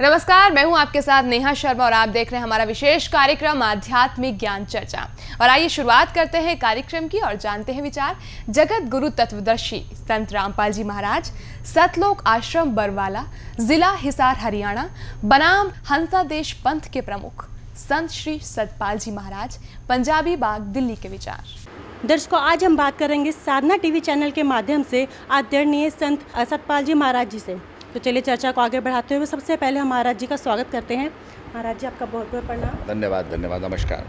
[0.00, 3.62] नमस्कार, मैं हूँ आपके साथ नेहा शर्मा और आप देख रहे हैं हमारा विशेष कार्यक्रम,
[3.62, 5.00] आध्यात्मिक ज्ञान चर्चा।
[5.40, 8.16] और आइए शुरुआत करते हैं कार्यक्रम की और जानते हैं विचार।
[8.48, 11.30] जगत गुरु तत्वदर्शी संत रामपाल जी महाराज,
[11.66, 13.24] सतलोक आश्रम, बरवाला,
[13.60, 14.88] जिला हिसार, हरियाणा,
[15.24, 17.44] बनाम हंसा देश पंथ के प्रमुख
[17.78, 23.32] संत श्री सतपाल जी महाराज, पंजाबी बाग, दिल्ली के विचार। दर्शकों, आज हम बात करेंगे
[23.32, 27.58] साधना टीवी चैनल के माध्यम से आदरणीय संत सतपाल जी महाराज जी से।
[27.94, 30.96] तो चलिए चर्चा को आगे बढ़ाते हुए सबसे पहले हम महाराज जी का स्वागत करते
[30.96, 31.08] हैं।
[31.54, 34.06] महाराज जी आपका बहुत बहुत प्रणाम। धन्यवाद धन्यवाद नमस्कार।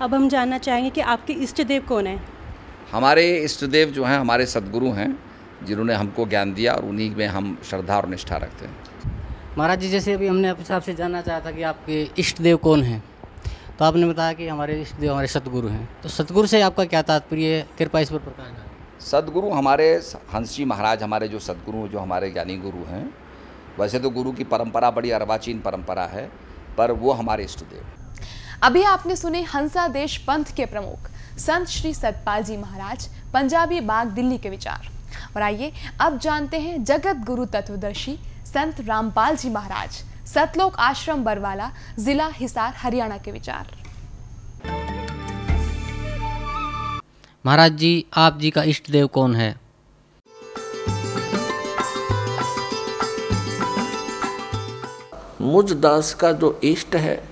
[0.00, 2.20] अब हम जानना चाहेंगे कि आपके इष्ट देव कौन है?
[2.92, 5.08] हमारे इष्ट देव जो हैं हमारे सदगुरु हैं
[5.64, 8.74] जिन्होंने हमको ज्ञान दिया और उन्हीं में हम श्रद्धा और निष्ठा रखते हैं।
[9.58, 12.82] महाराज जी जैसे अभी हमने आपसे आपसे जानना चाहा था कि आपके इष्ट देव कौन
[12.82, 13.02] हैं
[13.78, 17.02] तो आपने बताया कि हमारे इष्ट देव हमारे सतगुरु हैं। तो सतगुरु से आपका क्या
[17.04, 17.66] तात्पर्य है?
[17.78, 18.69] कृपा इस पर प्रकाश डालें
[19.00, 19.92] सदगुरु हमारे
[20.34, 23.04] हंस जी महाराज, हमारे जो सदगुरु, जो हमारे ज्ञानी गुरु हैं,
[23.78, 26.30] वैसे तो गुरु की परंपरा बड़ी अर्वाचीन परंपरा है,
[26.78, 27.84] पर वो हमारे इष्ट देव
[28.62, 34.08] अभी आपने सुने हंसा देश पंथ के प्रमुख, संत श्री सतपाल जी महाराज, पंजाबी बाग
[34.08, 34.88] दिल्ली के विचार।
[35.36, 41.70] और आइए, अब जानते हैं जगत गुरु तत्वदर्शी, संत रामपाल जी महाराज, सतलोक आश्रम बरवाला,
[41.98, 43.78] जिला हिसार, हरियाणा के विचार।
[47.46, 49.60] महाराज जी, आप जी का इष्ट देव कौन है?
[55.40, 57.28] मुझ दास का जो इष्ट है,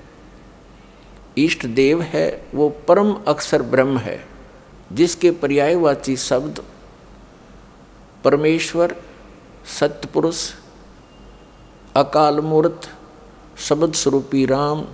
[1.39, 4.25] इष्ट देव है, वो परम अक्षर ब्रह्म है,
[4.93, 6.65] जिसके पर्यायवाची शब्द
[8.25, 8.97] परमेश्वर
[9.79, 10.53] सत्यपुरुष
[11.97, 12.89] अकाल मूर्त
[13.59, 14.85] शब्द स्वरूपी राम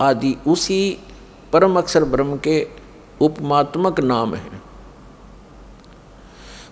[0.00, 0.98] आदि उसी
[1.56, 2.68] परम अक्षर ब्रह्म के
[3.20, 4.62] उपमात्मक नाम हैं।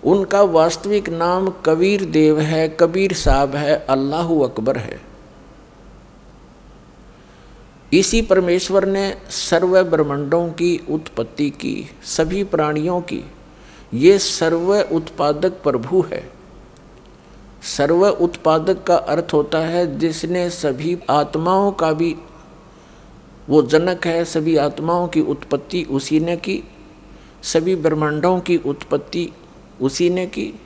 [0.03, 5.01] उनका वास्तविक नाम कबीर देव है, कबीर साहब है, अल्लाह अकबर है।
[7.93, 13.23] इसी परमेश्वर ने सर्व ब्रह्मांडों की उत्पत्ति की, सभी प्राणियों की।
[13.93, 16.29] ये सर्व उत्पादक प्रभु है।
[17.77, 22.15] सर्व उत्पादक का अर्थ होता है जिसने सभी आत्माओं का भी
[23.49, 26.63] वो जनक है, सभी आत्माओं की उत्पत्ति उसी ने की,
[27.43, 29.33] सभी ब्रह्मांडों की उत्पत्ति
[29.81, 30.59] उसी ने की,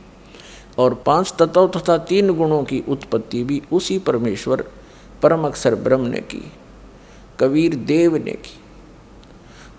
[0.77, 4.69] और पाँच तत्व तथा तीन गुणों की उत्पत्ति भी उसी परमेश्वर,
[5.21, 6.51] परम अक्षर ब्रह्म ने की,
[7.39, 8.59] कबीर देव ने की।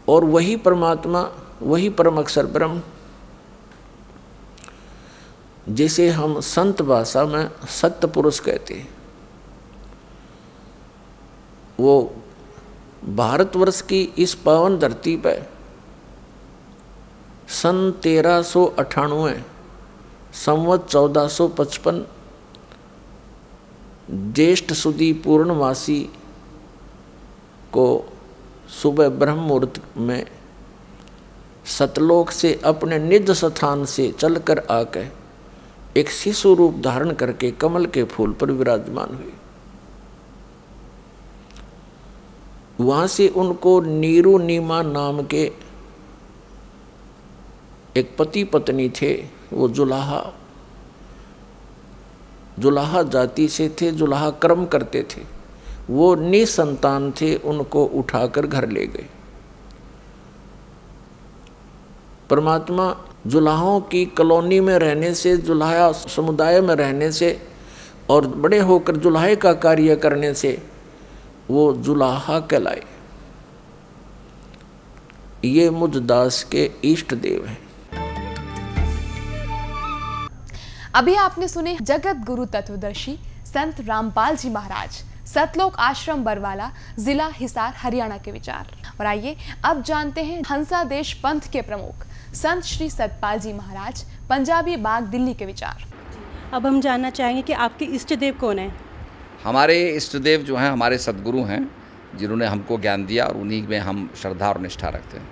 [0.09, 1.33] और वही परमात्मा,
[1.63, 2.83] वही परम अक्षर ब्रह्म,
[5.69, 8.89] जिसे हम संत भाषा में सत्य पुरुष कहते हैं,
[11.81, 12.20] वो
[13.05, 15.47] भारतवर्ष की इस पावन धरती पर
[17.49, 19.45] सन तेरह सौ अठानवे,
[20.35, 22.05] संवत चौदह सौ पचपन,
[24.11, 26.01] ज्येष्ठ सुदी पूर्णमासी
[27.73, 28.13] को
[28.83, 30.27] सुबह ब्रह्म मुहूर्त में
[31.79, 35.07] सतलोक से अपने निज स्थान से चलकर आकर
[35.97, 39.33] एक शिशु रूप धारण करके कमल के फूल पर विराजमान हुए
[42.81, 45.53] वहाँ से उनको नीरू नीमा नाम के
[47.97, 50.33] एक पति पत्नी थे, वो जुलाहा।
[52.59, 55.23] जुलाहा जाति से थे, जुलाहा कर्म करते थे।
[55.91, 59.07] वो निसंतान थे, उनको उठाकर घर ले गए।
[62.31, 67.43] परमात्मा जुलाहों की कॉलोनी में रहने से, जुलाहा समुदाय में रहने से
[68.11, 70.63] और बड़े होकर जुलाहे का कार्य करने से
[71.51, 72.83] वो जुलाहा कहलाए।
[75.45, 77.59] ये मुझ दास के इष्ट देव हैं।
[80.95, 87.75] अभी आपने सुने जगत गुरु तत्वदर्शी संत रामपाल जी महाराज सतलोक आश्रम बरवाला जिला हिसार
[87.77, 88.71] हरियाणा के विचार।
[89.01, 94.05] और आइए अब जानते हैं हंसा देश पंथ के प्रमुख संत श्री सतपाल जी महाराज
[94.31, 95.85] पंजाबी बाग दिल्ली के विचार।
[96.53, 98.69] अब हम जानना चाहेंगे कि आपके इष्ट देव कौन है?
[99.45, 101.61] हमारे इष्ट देव जो हैं हमारे सदगुरु हैं
[102.19, 105.29] जिन्होंने हमको ज्ञान दिया और उन्हीं में हम श्रद्धा और निष्ठा रखते हैं।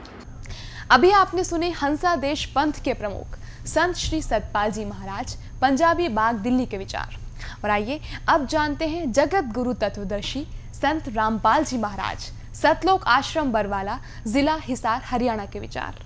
[0.91, 6.37] अभी आपने सुने हंसा देश पंथ के प्रमुख संत श्री सतपाल जी महाराज पंजाबी बाग
[6.37, 7.19] दिल्ली के विचार।
[7.65, 10.45] और आइए अब जानते हैं जगत गुरु तत्वदर्शी
[10.75, 16.05] संत रामपाल जी महाराज सतलोक आश्रम बरवाला जिला हिसार हरियाणा के विचार।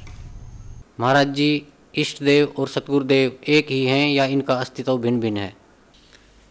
[1.01, 1.51] महाराज जी
[1.95, 5.55] इष्ट देव और सतगुरुदेव एक ही हैं या इनका अस्तित्व भिन्न भिन्न है?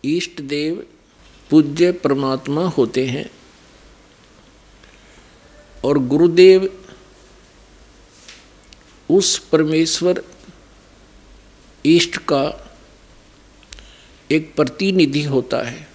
[0.03, 0.83] इष्ट देव
[1.51, 3.31] पूज्य परमात्मा होते हैं।
[5.83, 6.83] और गुरुदेव
[9.09, 10.24] उस परमेश्वर
[11.86, 12.75] इष्ट का
[14.31, 15.88] एक प्रतिनिधि होता है,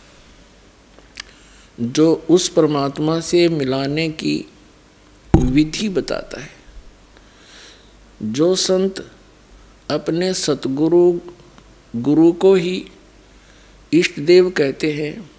[1.81, 4.45] जो उस परमात्मा से मिलाने की
[5.37, 6.51] विधि बताता है।
[8.23, 9.11] जो संत
[9.91, 11.21] अपने सतगुरु,
[11.97, 12.87] गुरु को ही
[13.93, 15.31] इष्ट देव कहते हैं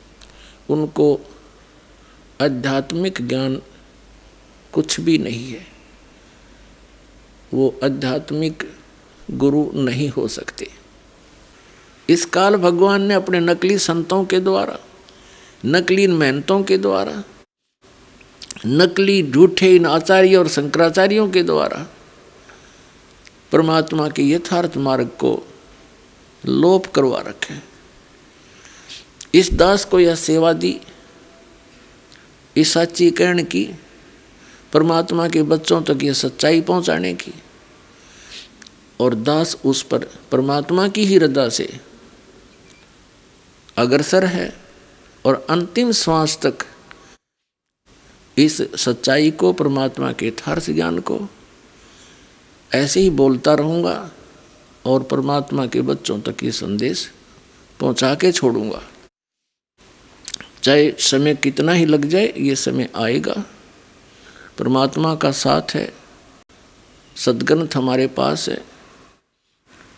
[0.70, 1.20] उनको
[2.42, 3.62] आध्यात्मिक ज्ञान
[4.74, 5.68] कुछ भी नहीं है।
[7.54, 8.72] वो आध्यात्मिक
[9.32, 10.70] गुरु नहीं हो सकते।
[12.10, 14.80] इस काल भगवान ने अपने नकली संतों के द्वारा,
[15.66, 17.24] नकली मेहनतों के द्वारा,
[18.66, 21.88] नकली झूठे इन आचार्य और शंकराचार्यों के द्वारा
[23.52, 25.48] परमात्मा के यथार्थ मार्ग को
[26.46, 27.77] लोप करवा रखे
[29.34, 30.80] इस दास को यह सेवा दी,
[32.58, 33.66] इस सच्चीकरण की,
[34.74, 37.34] परमात्मा के बच्चों तक यह सच्चाई पहुँचाने की।
[39.00, 41.80] और दास उस पर परमात्मा की ही रदा से
[43.78, 44.58] अग्रसर है
[45.26, 46.66] और अंतिम श्वास तक
[48.38, 51.20] इस सच्चाई को, परमात्मा के यथार्थ ज्ञान को
[52.76, 54.12] ऐसे ही बोलता रहूँगा
[54.86, 57.12] और परमात्मा के बच्चों तक ये संदेश
[57.80, 58.82] पहुँचा के छोड़ूँगा।
[60.68, 63.46] चाहे समय कितना ही लग जाए, ये समय आएगा।
[64.60, 65.94] परमात्मा का साथ है,
[67.16, 68.66] सदग्रंथ हमारे पास है।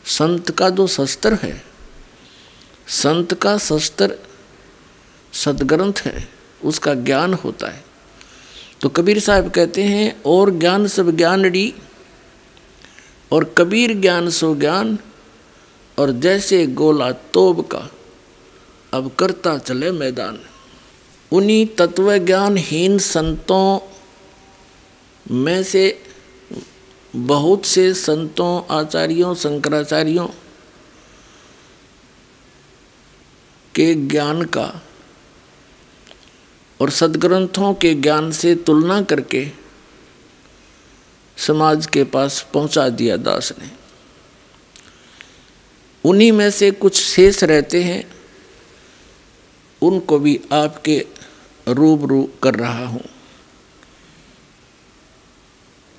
[0.05, 1.63] संत का जो शस्त्र है।
[2.87, 4.15] संत का शस्त्र
[5.33, 6.29] सदग्रंथ है,
[6.63, 7.83] उसका ज्ञान होता है।
[8.81, 11.75] तो कबीर साहब कहते हैं, और ज्ञान सब ज्ञान डी,
[13.31, 14.99] और कबीर ज्ञान सो ज्ञान,
[15.99, 17.89] और जैसे गोला तोब का,
[18.93, 20.39] अब करता चले मैदान।
[21.31, 23.79] उन्हीं तत्व ज्ञानहीन संतों
[25.31, 26.01] में से,
[27.15, 30.27] बहुत से संतों, आचार्यों, शंकराचार्यों
[33.75, 34.81] के ज्ञान का
[36.81, 39.47] और सदग्रंथों के ज्ञान से तुलना करके
[41.37, 43.69] समाज के पास पहुँचा दिया दास ने।
[46.03, 48.03] उन्हीं में से कुछ शेष रहते हैं,
[49.81, 51.05] उनको भी आपके
[51.69, 53.03] रूबरू कर रहा हूँ।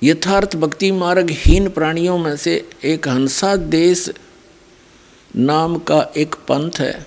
[0.03, 4.09] यथार्थ भक्ति मार्ग हीन प्राणियों में से एक हंसा देश
[5.35, 7.05] नाम का एक पंथ है,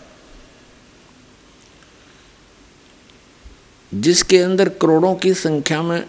[3.94, 6.06] जिसके अंदर करोड़ों की संख्या में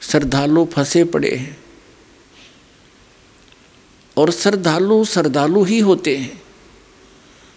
[0.00, 1.56] श्रद्धालु फंसे पड़े हैं।
[4.16, 6.42] और श्रद्धालु श्रद्धालु ही होते हैं।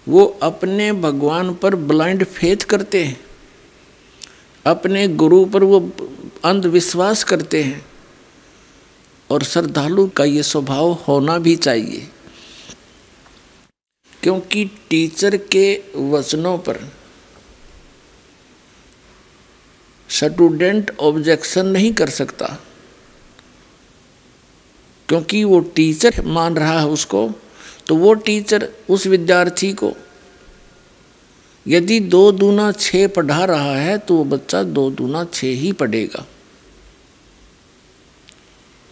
[0.07, 3.21] वो अपने भगवान पर ब्लाइंड फेथ करते हैं।
[4.65, 5.91] अपने गुरु पर वो
[6.45, 7.85] अंधविश्वास करते हैं।
[9.29, 12.09] और श्रद्धालु का ये स्वभाव होना भी चाहिए।
[14.23, 16.79] क्योंकि टीचर के वचनों पर
[20.09, 22.57] स्टूडेंट ऑब्जेक्शन नहीं कर सकता।
[25.09, 27.31] क्योंकि वो टीचर मान रहा है उसको
[27.87, 29.93] तो वो टीचर उस विद्यार्थी को,
[31.65, 36.25] यदि दो दूना छः पढ़ा रहा है तो वो बच्चा दो दूना छः ही पढ़ेगा।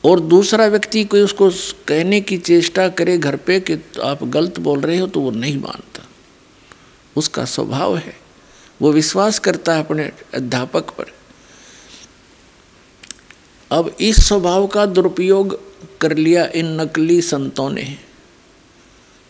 [0.04, 1.50] और दूसरा व्यक्ति कोई उसको
[1.88, 5.58] कहने की चेष्टा करे घर पे कि आप गलत बोल रहे हो तो वो नहीं
[5.58, 6.08] मानता।
[7.16, 8.16] उसका स्वभाव है।
[8.82, 11.12] वो विश्वास करता है अपने अध्यापक पर।
[13.72, 15.60] अब इस स्वभाव का दुरुपयोग
[16.02, 17.86] कर लिया इन नकली संतों ने।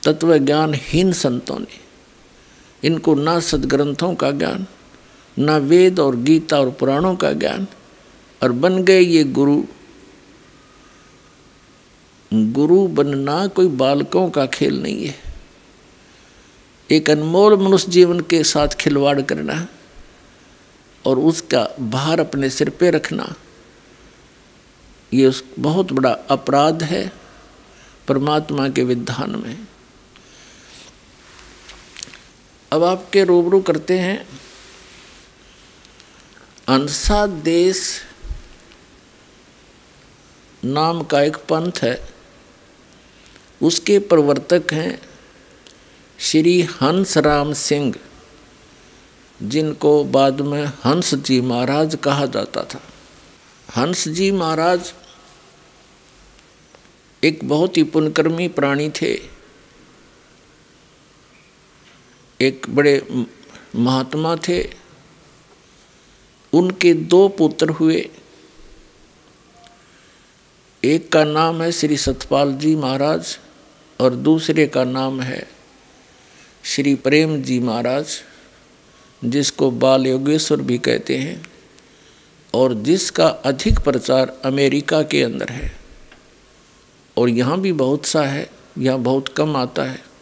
[0.03, 1.81] तत्व ज्ञानहीन संतों ने।
[2.83, 4.65] इनको ना सदग्रंथों का ज्ञान,
[5.37, 7.67] ना वेद और गीता और पुराणों का ज्ञान,
[8.41, 9.63] और बन गए ये गुरु।
[12.31, 15.15] गुरु बनना कोई बालकों का खेल नहीं है।
[16.89, 19.67] एक अनमोल मनुष्य जीवन के साथ खिलवाड़ करना
[21.05, 23.33] और उसका भार अपने सिर पे रखना,
[25.13, 27.11] ये उस बहुत बड़ा अपराध है
[28.07, 29.67] परमात्मा के विधान में।
[32.73, 34.27] अब आपके रूबरू करते हैं।
[36.67, 38.01] अंसा देश
[40.63, 42.09] नाम का एक पंथ है।
[43.61, 45.01] उसके प्रवर्तक हैं
[46.19, 47.93] श्री हंस राम सिंह,
[49.39, 52.81] जिनको बाद में हंस जी महाराज कहा जाता था।
[53.77, 54.93] हंस जी महाराज
[57.23, 59.32] एक बहुत ही पुनकर्मी प्राणी थे।
[62.43, 63.01] एक बड़े
[63.75, 64.61] महात्मा थे।
[66.53, 68.09] उनके दो पुत्र हुए।
[70.83, 73.37] एक का नाम है श्री सतपाल जी महाराज
[73.99, 75.47] और दूसरे का नाम है
[76.63, 78.05] श्री प्रेम जी महाराज,
[79.21, 81.45] जिसको बाल योगेश्वर भी कहते हैं
[82.53, 85.71] और जिसका अधिक प्रचार अमेरिका के अंदर है।
[87.17, 90.12] और यहाँ भी बहुत सा है, यहाँ बहुत कम आता है।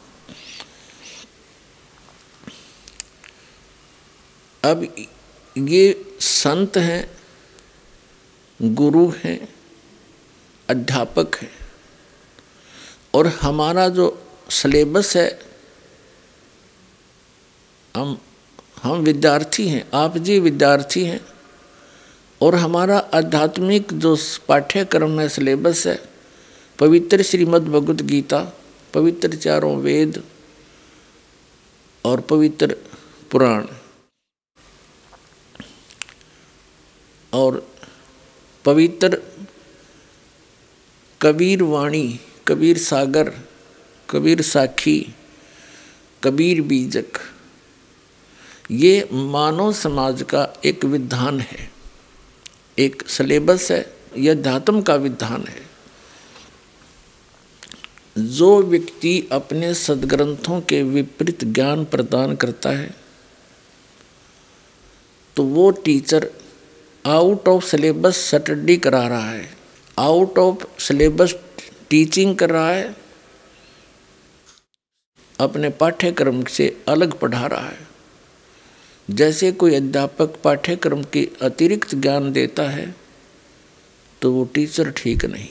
[4.64, 4.96] अब
[5.58, 7.12] ये संत हैं,
[8.62, 9.56] गुरु हैं,
[10.70, 11.52] अध्यापक हैं।
[13.14, 15.40] और हमारा जो सिलेबस है,
[17.96, 18.22] हम
[18.84, 21.26] हम विद्यार्थी हैं, आप जी विद्यार्थी हैं।
[22.42, 26.04] और हमारा आध्यात्मिक जो पाठ्यक्रम है, सिलेबस है,
[26.80, 28.58] पवित्र श्रीमद् भगवत गीता,
[28.94, 30.24] पवित्र चारों वेद
[32.06, 32.76] और पवित्र
[33.32, 33.66] पुराण।
[37.34, 37.76] और
[38.66, 39.22] पवित्र
[41.22, 43.34] कबीर वाणी, कबीर सागर,
[44.10, 45.16] कबीर साखी,
[46.24, 47.20] कबीर बीजक,
[48.72, 51.72] ये मानव समाज का एक विधान है।
[52.80, 55.72] एक सिलेबस है, यह अध्यात्म का विधान है।
[58.18, 62.96] जो व्यक्ति अपने सदग्रंथों के विपरीत ज्ञान प्रदान करता है
[65.36, 66.32] तो वो teacher
[67.06, 69.50] out of syllabus study करा रहा है।
[69.98, 71.34] आउट ऑफ़ सिलेबस
[71.90, 72.96] टीचिंग कर रहा है।
[75.40, 77.88] अपने पाठ्यक्रम से अलग पढ़ा रहा है।
[79.10, 82.96] जैसे कोई अध्यापक पाठ्यक्रम के अतिरिक्त ज्ञान देता है
[84.22, 85.50] तो वो टीचर ठीक नहीं।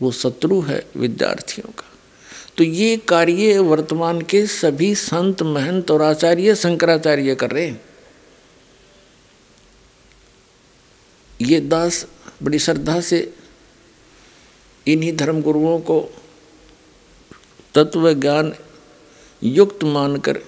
[0.00, 1.90] वो शत्रु है विद्यार्थियों का।
[2.56, 7.80] तो ये कार्य वर्तमान के सभी संत महंत और आचार्य शंकराचार्य कर रहे हैं।
[11.40, 12.06] ये दास
[12.42, 13.34] बड़ी श्रद्धा से
[14.86, 16.14] इन्हीं धर्म गुरुओं को
[17.74, 18.54] तत्व ज्ञान
[19.42, 20.40] युक्त मानकर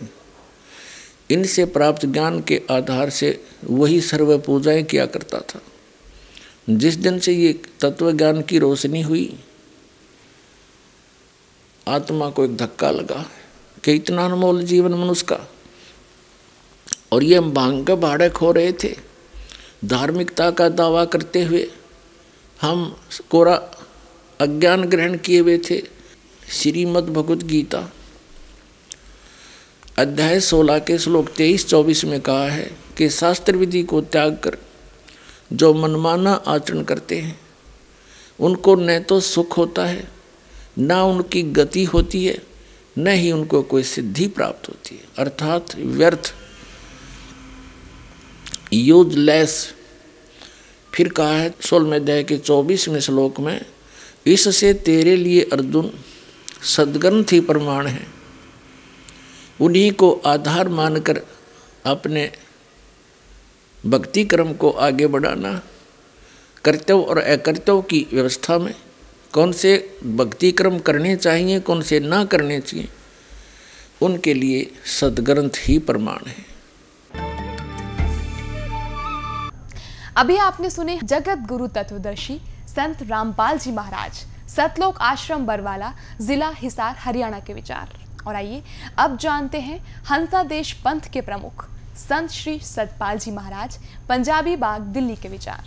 [1.30, 5.60] इनसे प्राप्त ज्ञान के आधार से वही सर्व पूजाएँ किया करता था।
[6.70, 9.40] जिस दिन से ये तत्व ज्ञान की रोशनी हुई,
[11.88, 13.30] आत्मा को एक धक्का लगा
[13.84, 15.50] कि इतना अनमोल जीवन मनुष्य का।
[17.12, 19.15] और ये भाँग का खो रहे थे।
[19.82, 21.66] धार्मिकता का दावा करते हुए
[22.60, 22.96] हम
[23.30, 23.54] कोरा
[24.40, 25.82] अज्ञान ग्रहण किए हुए थे।
[26.52, 27.82] श्रीमद् भगवत गीता,
[29.98, 34.56] अध्याय सोलह के श्लोक तेईस चौबीस में कहा है कि शास्त्र विधि को त्याग कर
[35.52, 37.38] जो मनमाना आचरण करते हैं,
[38.40, 40.08] उनको न तो सुख होता है,
[40.78, 42.38] न उनकी गति होती है,
[42.98, 46.34] न ही उनको कोई सिद्धि प्राप्त होती है। अर्थात व्यर्थ
[48.72, 49.54] यूजलेस
[50.92, 51.50] फिर कहा है
[51.94, 53.60] अध्याय के चौबीसवें श्लोक में,
[54.26, 55.90] इससे तेरे लिए अर्जुन
[56.66, 58.06] सदग्रंथ ही प्रमाण है।
[59.60, 61.20] उन्हीं को आधार मानकर
[61.84, 62.30] अपने
[63.84, 65.60] भक्ति क्रम को आगे बढ़ाना,
[66.64, 68.74] कर्तव्य और अकर्तव्य की व्यवस्था में
[69.34, 72.88] कौन से भक्ति क्रम करने चाहिए, कौन से ना करने चाहिए,
[74.02, 74.70] उनके लिए
[75.00, 76.55] सदग्रंथ ही प्रमाण है।
[80.16, 86.94] अभी आपने सुने जगत गुरु तत्वदर्शी संत रामपाल जी महाराज सतलोक आश्रम बरवाला जिला हिसार
[86.98, 87.88] हरियाणा के विचार।
[88.26, 88.62] और आइए
[88.98, 91.64] अब जानते हैं हंसा देश पंथ के प्रमुख
[91.98, 95.64] संत श्री सतपाल जी महाराज पंजाबी बाग दिल्ली के विचार।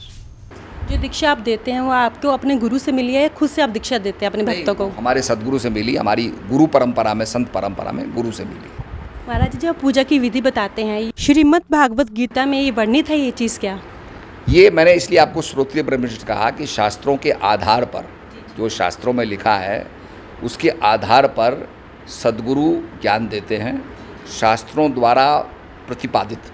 [0.90, 3.62] जो दीक्षा आप देते हैं वो आपको अपने गुरु से मिली है या खुद से
[3.62, 4.88] आप दीक्षा देते हैं अपने भक्तों को?
[4.98, 8.74] हमारे सदगुरु से मिली हमारी गुरु परंपरा में संत परंपरा में गुरु से मिली।
[9.28, 13.20] महाराज जी जब पूजा की विधि बताते हैं श्रीमद भागवत गीता में ये वर्णित है
[13.20, 13.80] ये चीज़ क्या?
[14.50, 18.06] ये मैंने इसलिए आपको श्रोत्रिय ब्रह्मनिष्ठ कहा कि शास्त्रों के आधार पर,
[18.58, 19.86] जो शास्त्रों में लिखा है,
[20.44, 21.68] उसके आधार पर
[22.08, 23.76] सदगुरु ज्ञान देते हैं,
[24.40, 25.38] शास्त्रों द्वारा
[25.88, 26.52] प्रतिपादित।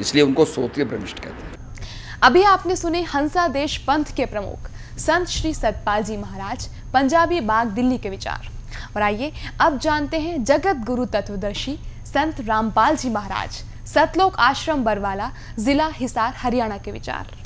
[0.00, 5.28] इसलिए उनको श्रोत्रिय ब्रह्मनिष्ठ कहते हैं। अभी आपने सुने हंसा देश पंथ के प्रमुख, संत
[5.28, 8.48] श्री सतपाल जी महाराज, पंजाबी बाग दिल्ली के विचार।
[8.96, 13.62] और आइए, अब जानते हैं जगत गुरु तत्वदर्शी संत रामपाल जी महाराज
[13.94, 17.36] सतलोक आश्रम बरवाला, जिला हिसार, हरियाणा के विचार।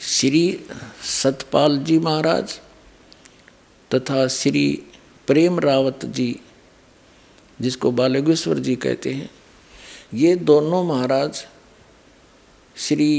[0.00, 0.66] श्री
[1.04, 2.58] सतपाल जी महाराज
[3.90, 4.66] तथा श्री
[5.26, 6.40] प्रेम रावत जी,
[7.60, 9.30] जिसको बालगेश्वर जी कहते हैं,
[10.14, 11.44] ये दोनों महाराज
[12.76, 13.10] श्री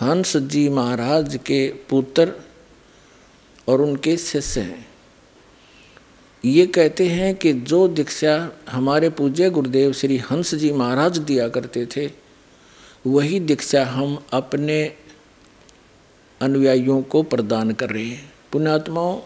[0.00, 2.32] हंस जी महाराज के पुत्र
[3.68, 4.86] और उनके शिष्य हैं।
[6.46, 11.86] ये कहते हैं कि जो दीक्षा हमारे पूज्य गुरुदेव श्री हंस जी महाराज दिया करते
[11.86, 12.10] थे,
[13.06, 14.96] वही दीक्षा हम अपने
[16.40, 19.20] अनुयायियों को प्रदान कर रहे हैं। पुण्यात्माओं,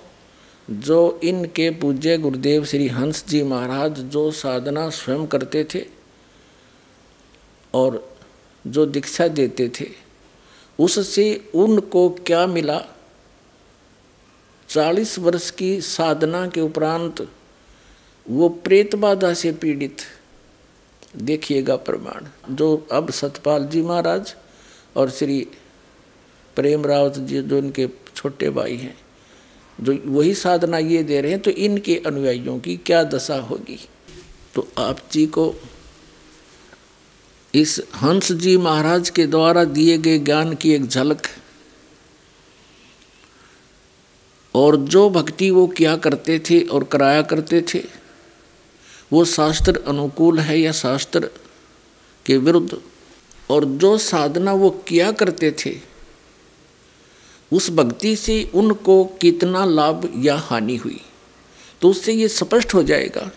[0.70, 5.84] जो इनके पूज्य गुरुदेव श्री हंस जी महाराज जो साधना स्वयं करते थे
[7.74, 8.16] और
[8.66, 9.86] जो दीक्षा देते थे,
[10.78, 12.84] उससे उनको क्या मिला?
[14.70, 17.28] चालीस वर्ष की साधना के उपरांत
[18.26, 19.98] वो प्रेत बाधा से पीड़ित।
[21.16, 24.34] देखिएगा प्रमाण। जो अब सतपाल जी महाराज
[24.96, 25.48] और श्री
[26.56, 28.96] प्रेम रावत जी, जो इनके छोटे भाई हैं,
[29.80, 33.78] जो वही साधना ये दे रहे हैं तो इनके अनुयायियों की क्या दशा होगी?
[34.54, 35.54] तो आप जी को
[37.54, 41.26] इस हंस जी महाराज के द्वारा दिए गए ज्ञान की एक झलक
[44.54, 47.84] और जो भक्ति वो किया करते थे और कराया करते थे,
[49.12, 51.30] वो शास्त्र अनुकूल है या शास्त्र
[52.26, 52.80] के विरुद्ध?
[53.50, 55.78] और जो साधना वो किया करते थे,
[57.52, 61.00] उस भक्ति से उनको कितना लाभ या हानि हुई?
[61.80, 63.30] तो उससे ये स्पष्ट हो जाएगा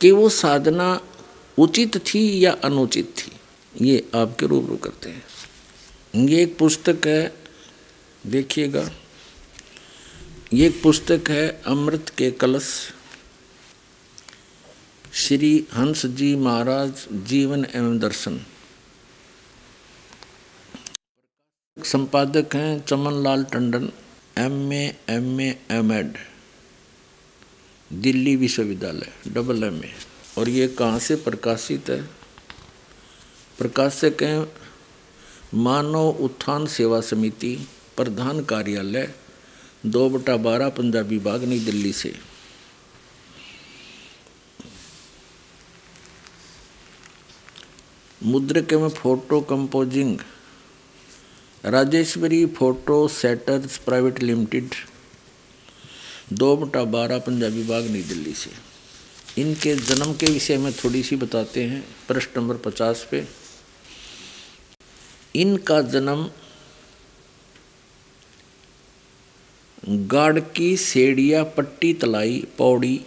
[0.00, 1.00] कि वो साधना
[1.58, 3.32] उचित थी या अनुचित थी।
[3.86, 5.24] ये आपके रूबरू करते हैं।
[6.28, 7.34] ये एक पुस्तक है,
[8.26, 8.90] देखिएगा।
[10.52, 12.68] ये एक पुस्तक है, अमृत के कलश।
[15.14, 18.40] श्री हंस जी महाराज जीवन एवं दर्शन।
[21.76, 23.88] संपादक हैं Chaman Lal Tandon
[24.38, 26.16] M A M A M Ed
[27.90, 29.92] Delhi विश्वविद्यालय, डबल एम ए
[30.38, 32.02] और ये कहाँ से प्रकाशित है?
[33.58, 34.52] प्रकाशक हैं
[35.54, 37.56] मानव उत्थान सेवा समिति,
[37.96, 39.14] प्रधान कार्यालय
[39.86, 42.14] दो बटा बारह पंजाबी बाग नई दिल्ली से।
[48.22, 50.18] मुद्रक में photo composing.
[51.64, 54.70] Rajeshwari photo setters private limited.
[56.32, 58.50] दो बटा बारह पंजाबी बाग नई दिल्ली से।
[59.40, 63.28] इनके जन्म के विषय में थोड़ी सी बताते हैं। प्रश्न नंबर पचास पे।
[65.36, 66.30] इनका जन्म
[69.88, 73.00] गाड़की सेड़िया पट्टी तलाई पौड़ी।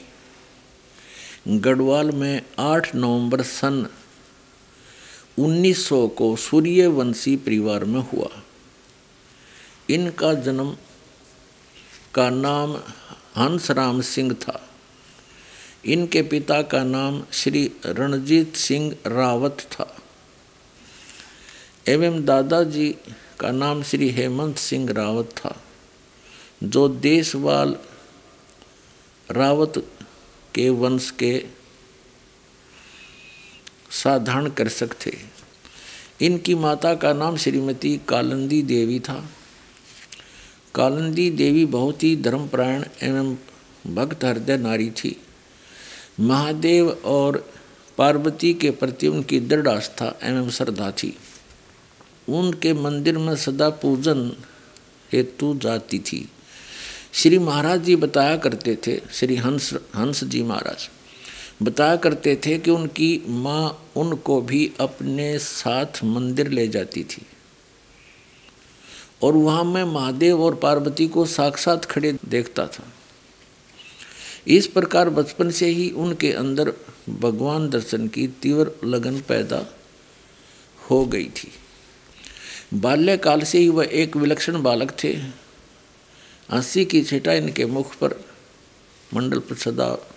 [1.48, 3.88] गढ़वाल में 8 नवंबर सन
[5.40, 8.30] 1900 को सूर्यवंशी परिवार में हुआ।
[9.90, 10.78] इनका जन्म
[12.14, 12.76] का नाम
[13.38, 14.70] हंस राम सिंह था।
[15.86, 19.98] इनके पिता का नाम श्री रणजीत सिंह रावत था।
[21.88, 22.96] एवं दादाजी
[23.40, 25.64] का नाम श्री हेमंत सिंह रावत था।
[26.64, 27.78] जो देशवाल
[29.32, 29.74] रावत
[30.56, 31.46] के वंश के
[33.92, 35.18] साधारण कृषक थे।
[36.26, 39.30] इनकी माता का नाम श्रीमती कालंदी देवी था।
[40.76, 43.36] कालंदी देवी बहुत ही धर्मप्राण एवं
[43.96, 45.22] भक्त हृदय नारी थी।
[46.20, 47.54] महादेव और
[47.98, 51.18] पार्वती के प्रति उनकी दृढ़ आस्था एवं श्रद्धा थी।
[52.30, 54.38] उनके मंदिर में सदा पूजन
[55.14, 56.30] हेतु जाती थी।
[57.14, 60.90] श्री महाराज जी बताया करते थे, श्री हंस हंस जी महाराज,
[61.62, 67.26] बताया करते थे कि उनकी माँ उनको भी अपने साथ मंदिर ले जाती थी।
[69.24, 72.84] और वहाँ मैं महादेव और पार्वती को साक्षात खड़े देखता था।
[74.48, 76.74] इस प्रकार बचपन से ही उनके अंदर
[77.10, 79.66] भगवान दर्शन की तीव्र लगन पैदा
[80.92, 81.52] हो गई थी।
[82.74, 85.41] बाल्यकाल से ही वह एक विलक्षण बालक थे।
[86.52, 88.26] हँसी की छिटा इनके मुख पर
[89.14, 90.10] मंडल पर सदा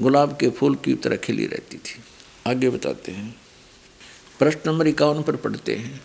[0.00, 2.00] गुलाब के फूल की तरह खिली रहती थी।
[2.46, 3.40] आगे बताते हैं।
[4.38, 6.04] प्रश्न नंबर इक्यावन पर पढ़ते हैं।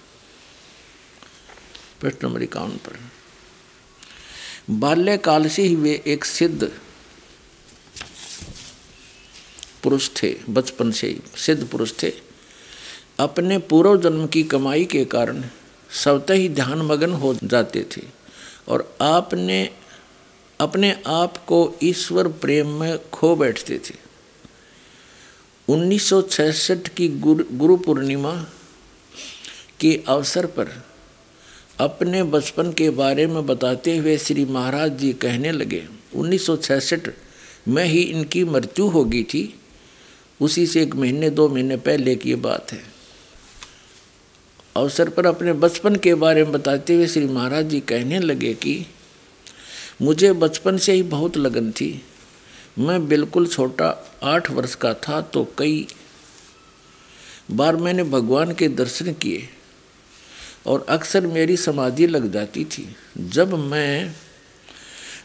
[2.02, 3.00] प्रश्न नंबर इक्यावन पर।
[4.70, 6.80] बाल्यकाल से ही वे एक सिद्ध
[9.84, 12.14] पुरुष थे, बचपन से ही सिद्ध पुरुष थे।
[13.20, 15.44] अपने पूर्व जन्म की कमाई के कारण
[15.92, 18.23] स्वतः ही ध्यान मगन हो जाते थे।
[18.68, 19.70] और आपने
[20.60, 23.96] अपने आप को ईश्वर प्रेम में खो बैठते थे।
[25.70, 28.46] 1966 की गुरु गुरु पूर्णिमा
[29.80, 30.84] के अवसर पर
[31.80, 37.10] अपने बचपन के बारे में बताते हुए श्री महाराज जी कहने लगे 1966
[37.68, 39.60] में ही इनकी मृत्यु हो गई थी।
[40.42, 42.93] उसी से एक महीने, दो महीने पहले की बात है।
[44.76, 48.86] अवसर पर अपने बचपन के बारे में बताते हुए श्री महाराज जी कहने लगे कि
[50.02, 52.02] मुझे बचपन से ही बहुत लगन थी।
[52.80, 53.90] मैं बिल्कुल छोटा
[54.24, 55.88] आठ वर्ष का था तो कई
[57.52, 59.48] बार मैंने भगवान के दर्शन किए
[60.68, 64.16] और अक्सर मेरी समाधि लग जाती थी। जब मैं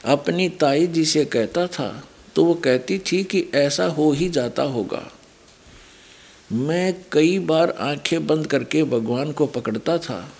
[0.04, 1.88] अपनी ताई जी से कहता था
[2.34, 5.11] तो वो कहती थी कि ऐसा हो ही जाता होगा।
[6.52, 10.32] मैं कई बार आँखें बंद करके भगवान को पकड़ता था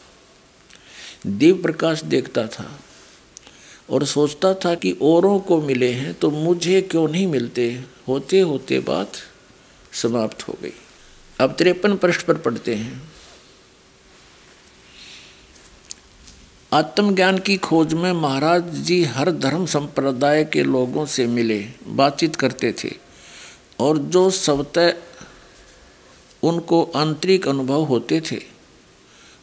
[1.27, 2.81] दिव्य प्रकाश देखता था
[3.91, 7.85] और सोचता था कि औरों को मिले हैं तो मुझे क्यों नहीं मिलते?
[8.09, 9.13] होते होते बात
[9.93, 10.73] समाप्त हो गई।
[11.41, 13.13] अब तिरपन पृष्ठ पर पढ़ते हैं।
[16.73, 22.75] आत्मज्ञान की खोज में महाराज जी हर धर्म संप्रदाय के लोगों से मिले, बातचीत करते
[22.85, 22.95] थे
[23.81, 24.93] और जो स्वतः
[26.43, 28.41] उनको आंतरिक अनुभव होते थे।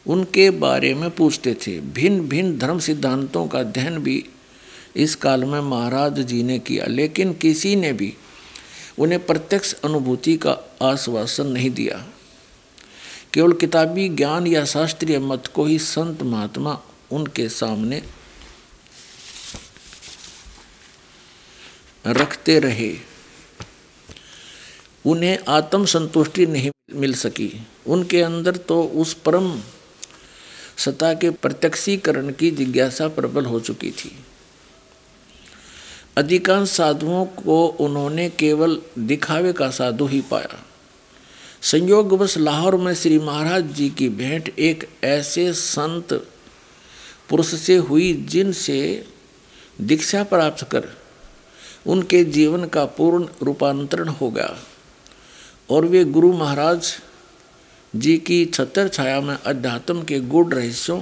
[0.06, 4.24] उनके बारे में पूछते थे। भिन्न भिन्न धर्म सिद्धांतों का अध्ययन भी
[4.96, 8.14] इस काल में महाराज जी ने किया, लेकिन किसी ने भी
[8.98, 12.04] उन्हें प्रत्यक्ष अनुभूति का आश्वासन नहीं दिया।
[13.34, 16.80] केवल किताबी ज्ञान या शास्त्रीय मत को ही संत महात्मा
[17.12, 18.02] उनके सामने
[22.06, 23.15] रखते रहे।
[25.06, 27.50] उन्हें आत्म संतुष्टि नहीं मिल सकी।
[27.86, 29.60] उनके अंदर तो उस परम
[30.76, 34.10] सत्ता के प्रत्यक्षीकरण की जिज्ञासा प्रबल हो चुकी थी।
[36.16, 40.62] अधिकांश साधुओं को उन्होंने केवल दिखावे का साधु ही पाया।
[41.62, 46.12] संयोगवश लाहौर में श्री महाराज जी की भेंट एक ऐसे संत
[47.30, 49.06] पुरुष से हुई जिनसे
[49.80, 50.88] दीक्षा प्राप्त कर
[51.86, 54.56] उनके जीवन का पूर्ण रूपांतरण हो गया।
[55.70, 56.94] और वे गुरु महाराज
[57.96, 61.00] जी की छतर छाया में अध्यात्म के गुड़ रहस्यों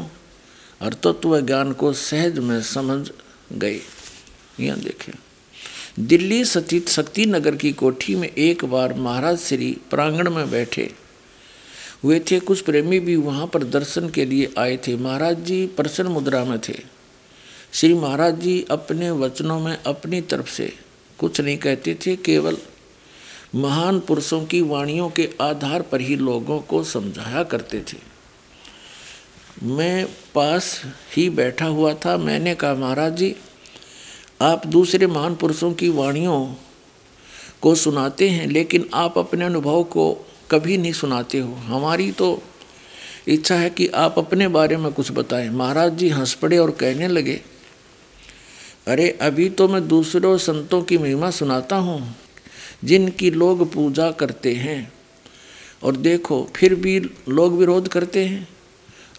[0.83, 3.11] और तत्व ज्ञान को सहज में समझ
[3.53, 3.81] गए।
[4.61, 5.13] यहाँ देखें।
[6.07, 10.95] दिल्ली स्थित शक्ति नगर की कोठी में एक बार महाराज श्री प्रांगण में बैठे।
[12.05, 16.09] हुए थे, कुछ प्रेमी भी वहाँ पर दर्शन के लिए आए थे। महाराज जी प्रसन्न
[16.09, 16.81] मुद्रा में थे।
[17.73, 20.73] श्री महाराज जी अपने वचनों में अपनी तरफ़ से
[21.19, 22.57] कुछ नहीं कहते थे, केवल
[23.55, 27.97] महान पुरुषों की वाणियों के आधार पर ही लोगों को समझाया करते थे।
[29.63, 30.83] मैं पास
[31.17, 33.37] ही बैठा हुआ था। मैंने कहा, महाराज जी,
[34.43, 36.55] आप दूसरे महान पुरुषों की वाणियों
[37.61, 42.43] को सुनाते हैं, लेकिन आप अपने अनुभव को कभी नहीं सुनाते हो। हमारी तो
[43.29, 47.09] इच्छा है कि आप अपने बारे में कुछ बताएँ। महाराज जी हंस पड़े और कहने
[47.09, 47.41] लगे,
[48.87, 52.17] अरे, अभी तो मैं दूसरों संतों की महिमा सुनाता हूँ।
[52.85, 54.93] जिनकी लोग पूजा करते हैं।
[55.83, 56.99] और देखो, फिर भी
[57.29, 58.49] लोग विरोध करते हैं।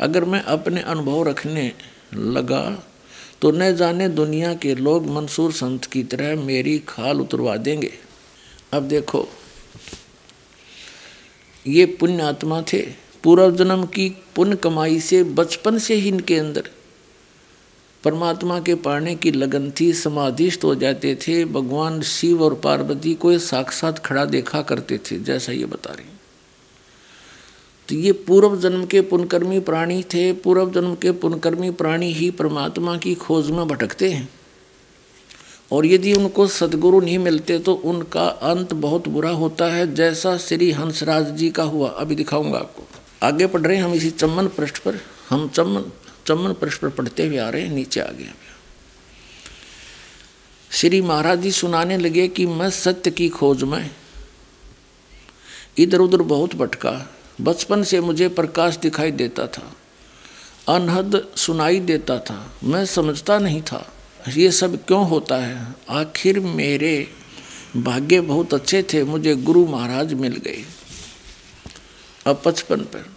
[0.01, 1.71] अगर मैं अपने अनुभव रखने
[2.13, 2.63] लगा
[3.41, 7.91] तो न जाने दुनिया के लोग मंसूर संत की तरह मेरी खाल उतरवा देंगे।
[8.73, 9.27] अब देखो,
[11.67, 12.81] ये पुण्य आत्मा थे।
[13.23, 16.69] पूर्व जन्म की पुण्य कमाई से बचपन से ही इनके अंदर
[18.05, 23.37] परमात्मा के पाने की लगन थी समाधिष्ट हो जाते थे। भगवान शिव और पार्वती को
[23.39, 26.05] साक्षात खड़ा देखा करते थे, जैसा ये बता रही
[27.89, 32.95] तो ये पूर्व जन्म के पुनकर्मी प्राणी थे। पूर्व जन्म के पुनकर्मी प्राणी ही परमात्मा
[32.97, 34.29] की खोज में भटकते हैं।
[35.71, 40.71] और यदि उनको सदगुरु नहीं मिलते तो उनका अंत बहुत बुरा होता है, जैसा श्री
[40.71, 42.83] हंसराज जी का हुआ। अभी दिखाऊँगा आपको।
[43.23, 45.91] आगे पढ़ रहे हैं हम इसी चम्मन पृष्ठ पर। हम चम्मन
[46.27, 48.33] चम्मन पृष्ठ पर पढ़ते हुए आ रहे नीचे आ गए
[50.71, 53.89] श्री महाराज जी सुनाने लगे कि मैं सत्य की खोज में
[55.77, 56.91] इधर उधर बहुत भटका।
[57.41, 59.73] बचपन से मुझे प्रकाश दिखाई देता था,
[60.69, 63.93] अनहद सुनाई देता था। मैं समझता नहीं था,
[64.27, 65.75] ये सब क्यों होता है?
[65.89, 67.07] आखिर मेरे
[67.77, 70.63] भाग्य बहुत अच्छे थे, मुझे गुरु महाराज मिल गए।
[72.27, 73.14] अब बचपन पर।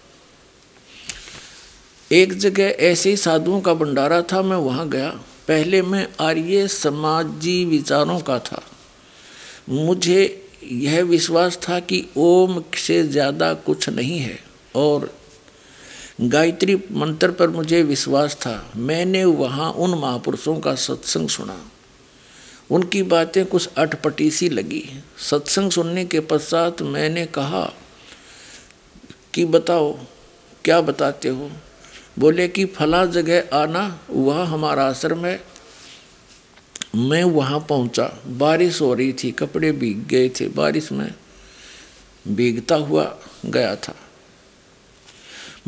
[2.11, 5.11] एक जगह ऐसे ही साधुओं का भंडारा था, मैं वहाँ गया।
[5.49, 8.63] पहले मैं आर्य समाजी विचारों का था।
[9.69, 14.39] मुझे यह विश्वास था कि ओम से ज़्यादा कुछ नहीं है
[14.77, 15.11] और
[16.21, 21.61] गायत्री मंत्र पर मुझे विश्वास था। मैंने वहाँ उन महापुरुषों का सत्संग सुना।
[22.71, 24.85] उनकी बातें कुछ अटपटी सी लगी।
[25.31, 27.65] सत्संग सुनने के पश्चात मैंने कहा,
[29.35, 29.93] कि बताओ,
[30.65, 31.51] क्या बताते हो?
[32.19, 35.45] बोले कि फला जगह आना, वह हमारा आश्रम है।
[36.97, 41.15] मैं वहाँ पहुँचा। बारिश हो रही थी, कपड़े भीग गए थे। बारिश में
[42.29, 43.97] भीगता हुआ गया था।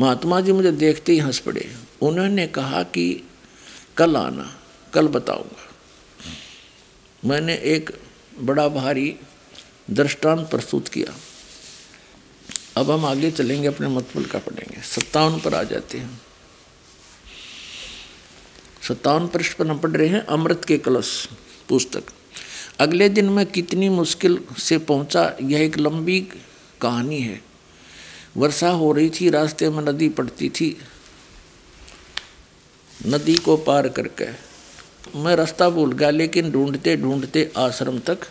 [0.01, 3.29] महात्मा जी मुझे देखते ही हंस पड़े। उन्होंने कहा कि
[3.97, 4.57] कल आना,
[4.93, 5.69] कल बताऊँगा।
[7.29, 7.99] मैंने एक
[8.41, 9.17] बड़ा भारी
[9.91, 11.17] दृष्टांत प्रस्तुत किया।
[12.77, 16.21] अब हम आगे चलेंगे, अपने मतबल का पढ़ेंगे। सत्तावन पर आ जाते हैं।
[18.91, 21.29] सत्तावन पृष्ठ पर हम पढ़ रहे हैं, अमृत के कलश
[21.69, 22.05] पुस्तक।
[22.81, 26.21] अगले दिन मैं कितनी मुश्किल से पहुँचा, यह एक लंबी
[26.81, 27.43] कहानी है।
[28.37, 30.77] वर्षा हो रही थी, रास्ते में नदी पड़ती थी।
[33.07, 34.27] नदी को पार करके
[35.19, 38.27] मैं रास्ता भूल गया, लेकिन ढूंढते ढूंढते आश्रम तक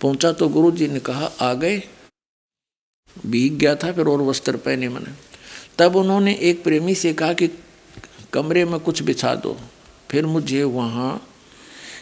[0.00, 1.82] पहुँचा तो गुरु जी ने कहा, आ गए।
[3.26, 5.14] भीग गया था, फिर और वस्त्र पहने मैंने।
[5.78, 7.48] तब उन्होंने एक प्रेमी से कहा कि
[8.32, 9.56] कमरे में कुछ बिछा दो।
[10.10, 11.28] फिर मुझे वहाँ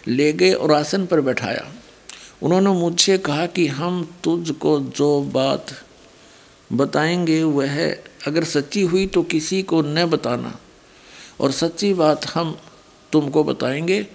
[0.09, 1.73] ले गए और आसन पर बैठाया।
[2.43, 5.67] उन्होंने मुझसे कहा कि हम तुझको जो बात
[6.73, 7.93] बताएँगे वह
[8.27, 10.59] अगर सच्ची हुई तो किसी को न बताना।
[11.41, 12.59] और सच्ची बात हम
[13.13, 14.07] तुमको बताएँगे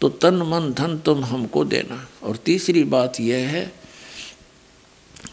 [0.00, 3.72] तो तन मन धन तुम हमको देना। और तीसरी बात यह है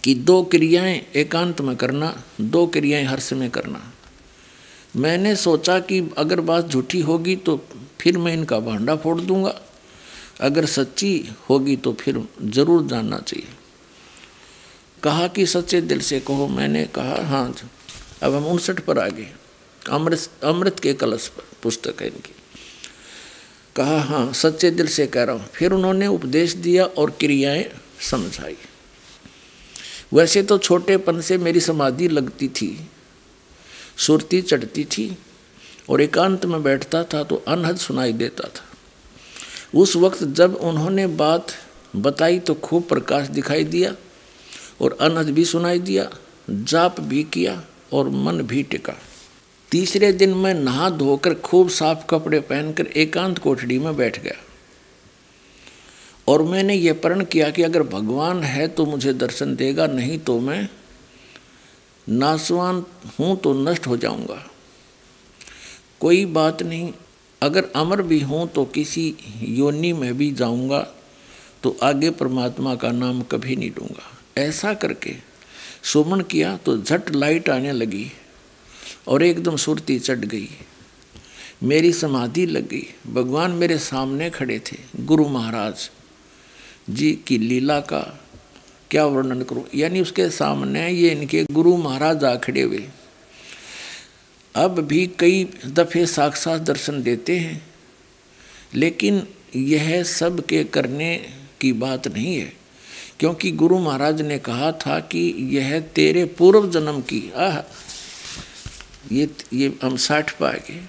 [0.04, 3.93] कि दो क्रियाएँ एकांत में करना, दो क्रियाएँ हर्ष में करना।
[4.94, 7.56] मैंने सोचा कि अगर बात झूठी होगी तो
[8.02, 9.54] फिर मैं इनका भांडा फोड़ दूँगा।
[10.42, 13.48] अगर सच्ची होगी तो फिर ज़रूर जानना चाहिए।
[15.04, 17.56] कहा कि सच्चे दिल से कहो, मैंने कहा हाँ
[18.24, 19.28] अब हम उनसठ पर आ गए।
[19.82, 22.34] अमृत अमृत के कलश पर, पुस्तक है इनकी।
[23.76, 27.66] कहा हाँ सच्चे दिल से कह रहा हूँ। फिर उन्होंने उपदेश दिया और क्रियाएँ
[28.12, 28.56] समझाई।
[30.14, 32.68] वैसे तो छोटेपन से मेरी समाधि लगती थी
[33.98, 35.18] सुरती चढ़ती थी
[35.90, 38.66] और एकांत में बैठता था तो अनहद सुनाई देता था।
[39.80, 41.52] उस वक्त जब उन्होंने बात
[41.96, 43.94] बताई तो खूब प्रकाश दिखाई दिया
[44.82, 46.10] और अनहद भी सुनाई दिया,
[46.50, 48.94] जाप भी किया और मन भी टिका।
[49.72, 54.36] तीसरे दिन मैं नहा धोकर खूब साफ़ कपड़े पहनकर एकांत कोठड़ी में बैठ गया
[56.28, 60.40] और मैंने ये प्रण किया कि अगर भगवान है तो मुझे दर्शन देगा, नहीं तो
[60.40, 60.68] मैं
[62.08, 62.84] नासवान
[63.20, 64.44] हूँ तो नष्ट हो जाऊँगा।
[66.00, 66.92] कोई बात नहीं,
[67.42, 70.80] अगर अमर भी हूँ तो किसी योनि में भी जाऊँगा
[71.64, 75.16] तो आगे परमात्मा का नाम कभी नहीं लूँगा। ऐसा करके
[75.84, 78.12] सुमन किया तो झट लाइट आने लगी
[79.08, 80.50] और एकदम सुरती चढ़ गई।
[81.64, 85.90] मेरी समाधि लग गई। भगवान मेरे सामने खड़े थे, गुरु महाराज
[86.90, 88.02] जी की लीला का
[88.94, 89.64] क्या वर्णन करूँ?
[89.76, 92.84] यानी उसके सामने ये इनके गुरु महाराज आ खड़े हुए।
[94.56, 97.62] अब भी कई दफ़े साक्षात दर्शन देते हैं,
[98.76, 101.16] लेकिन यह सब के करने
[101.62, 102.54] की बात नहीं है,
[103.20, 107.58] क्योंकि गुरु महाराज ने कहा था कि यह तेरे पूर्व जन्म की, आह,
[109.12, 110.80] ये ये हम साठ पाएँगे,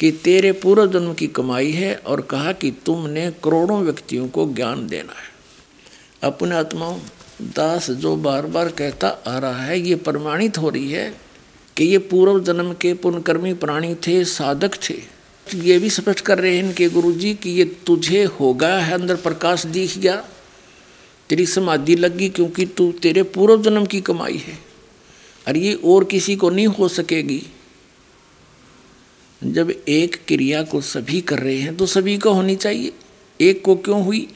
[0.00, 4.86] कि तेरे पूर्व जन्म की कमाई है और कहा कि तुमने करोड़ों व्यक्तियों को ज्ञान
[4.86, 5.32] देना है।
[6.22, 6.98] अपने आत्माओं
[7.42, 11.20] दास जो बार बार कहता आ रहा है, ये प्रमाणित हो रही है
[11.76, 15.02] कि ये पूर्व जन्म के पुण्यकर्मी प्राणी थे, साधक थे।
[15.54, 19.16] ये भी स्पष्ट कर रहे हैं इनके गुरु जी कि ये तुझे होगा है, अंदर
[19.16, 20.16] प्रकाश दिख गया।
[21.28, 24.58] तेरी समाधि लगी क्योंकि तू तेरे पूर्व जन्म की कमाई है।
[25.48, 27.42] और ये और किसी को नहीं हो सकेगी।
[29.44, 32.92] जब एक क्रिया को सभी कर रहे हैं तो सभी को होनी चाहिए।
[33.40, 34.28] एक को क्यों हुई?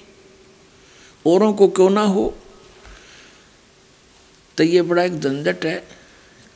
[1.26, 2.34] औरों को क्यों ना हो?
[4.58, 5.82] तो ये बड़ा एक झंझट है,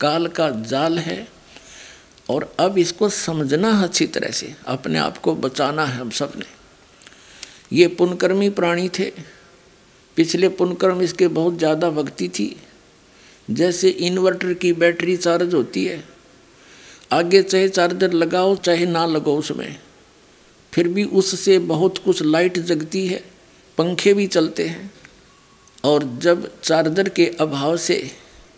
[0.00, 1.26] काल का जाल है,
[2.30, 6.44] और अब इसको समझना अच्छी तरह से, अपने आप को बचाना है हम सबने
[7.72, 9.10] ये पुनकर्मी प्राणी थे,
[10.16, 12.54] पिछले पुनकर्म इसके बहुत ज़्यादा भक्ति थी।
[13.48, 16.02] जैसे इन्वर्टर की बैटरी चार्ज होती है,
[17.12, 19.76] आगे चाहे चार्जर लगाओ, चाहे ना लगाओ उसमें,
[20.72, 23.22] फिर भी उससे बहुत कुछ लाइट जगती है,
[23.78, 24.90] पंखे भी चलते हैं।
[25.84, 28.10] और जब चार्जर के अभाव से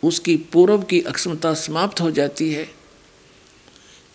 [0.03, 2.69] उसकी पूर्व की अक्षमता समाप्त हो जाती है,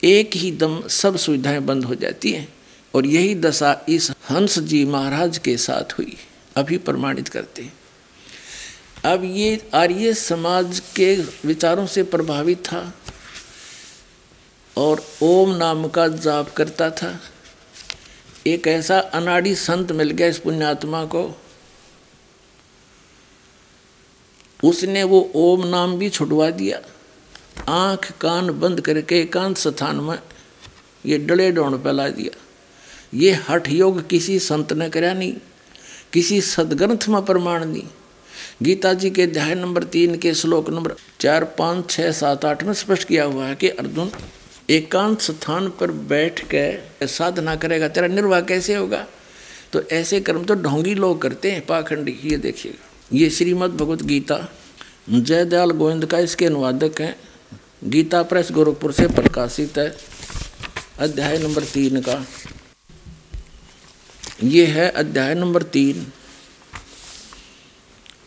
[0.04, 2.48] एक ही दम सब सुविधाएँ बंद हो जाती हैं
[2.96, 6.18] और यही दशा इस हंस जी महाराज के साथ हुई,
[6.56, 7.74] अभी प्रमाणित करते हैं।
[9.06, 12.94] अब ये आर्य समाज के विचारों से प्रभावित था
[14.78, 17.20] और ओम नाम का जाप करता था।
[18.48, 21.24] एक ऐसा अनाड़ी संत मिल गया इस पुण्यात्मा को
[24.64, 26.80] उसने वो ओम नाम भी छुटवा दिया।
[27.70, 30.18] आँख कान बंद करके एकांत स्थान में
[31.06, 32.38] ये डले डोण फैला दिया।
[33.14, 35.34] ये हठ योग किसी संत ने कराया नहीं,
[36.14, 37.88] किसी सदग्रंथ में प्रमाण नहीं।
[38.64, 42.74] गीता जी के अध्याय नंबर तीन के श्लोक नंबर चार, पाँच छः सात, आठ में
[42.74, 44.12] स्पष्ट किया हुआ है कि अर्जुन
[44.70, 49.06] एकांत स्थान पर बैठ के साधना करेगा, तेरा निर्वाह कैसे होगा?
[49.74, 54.36] तो ऐसे कर्म तो ढोंगी लोग करते हैं, पाखंडी, ये देखिएगा। ये श्रीमद् भगवत गीता,
[55.10, 57.16] जयदयाल गोविंद का इसके अनुवादक हैं।
[57.84, 59.96] गीता प्रेस गोरखपुर से प्रकाशित है,
[61.00, 62.26] अध्याय नंबर तीन का।
[64.44, 66.06] ये है अध्याय नंबर तीन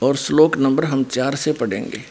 [0.03, 2.03] और श्लोक नंबर हम चार से पढ़ेंगे।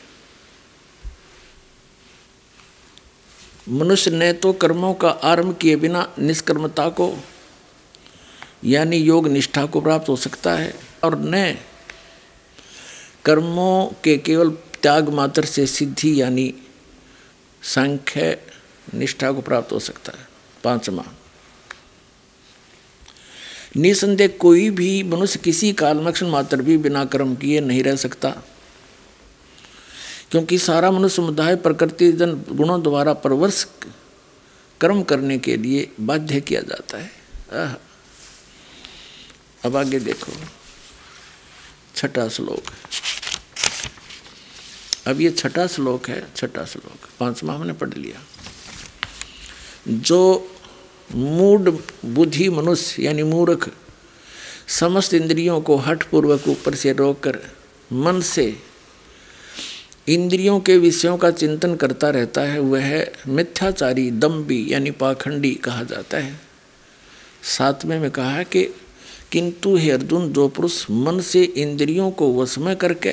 [3.69, 7.13] मनुष्य ने तो कर्मों का आरंभ किए बिना निष्कर्मता को,
[8.65, 11.55] यानी योग निष्ठा को प्राप्त हो सकता है, और न
[13.25, 16.53] कर्मों के केवल त्याग मात्र से सिद्धि यानी
[17.63, 18.43] सांख्य
[18.93, 20.27] निष्ठा को प्राप्त हो सकता है।
[20.63, 21.05] पांचवा।
[23.77, 28.29] निसंदेह कोई भी मनुष्य किसी काल कालमक्षण मात्र भी बिना कर्म किए नहीं रह सकता।
[30.31, 33.65] क्योंकि सारा मनुष्य समुदाय प्रकृति जन गुणों द्वारा परवर्ष
[34.81, 37.11] कर्म करने के लिए बाध्य किया जाता है।
[39.65, 40.31] अब आगे देखो।
[41.95, 42.63] छठा श्लोक।
[45.07, 48.23] अब ये छठा श्लोक है, छठा श्लोक। पांचवा हमने पढ़ लिया।
[49.87, 50.51] जो
[51.11, 53.71] मूड, बुद्धि, मनुष्य, यानी मूर्ख,
[54.67, 57.39] समस्त इंद्रियों को हठपूर्वक ऊपर से रोककर
[57.93, 58.57] मन से
[60.07, 66.17] इंद्रियों के विषयों का चिंतन करता रहता है, वह मिथ्याचारी दम्बी यानी पाखंडी कहा जाता
[66.17, 66.39] है।
[67.43, 68.80] सातवें में कहा है कि
[69.31, 73.09] किंतु हे अर्जुन जो पुरुष मन से इंद्रियों को वश में करके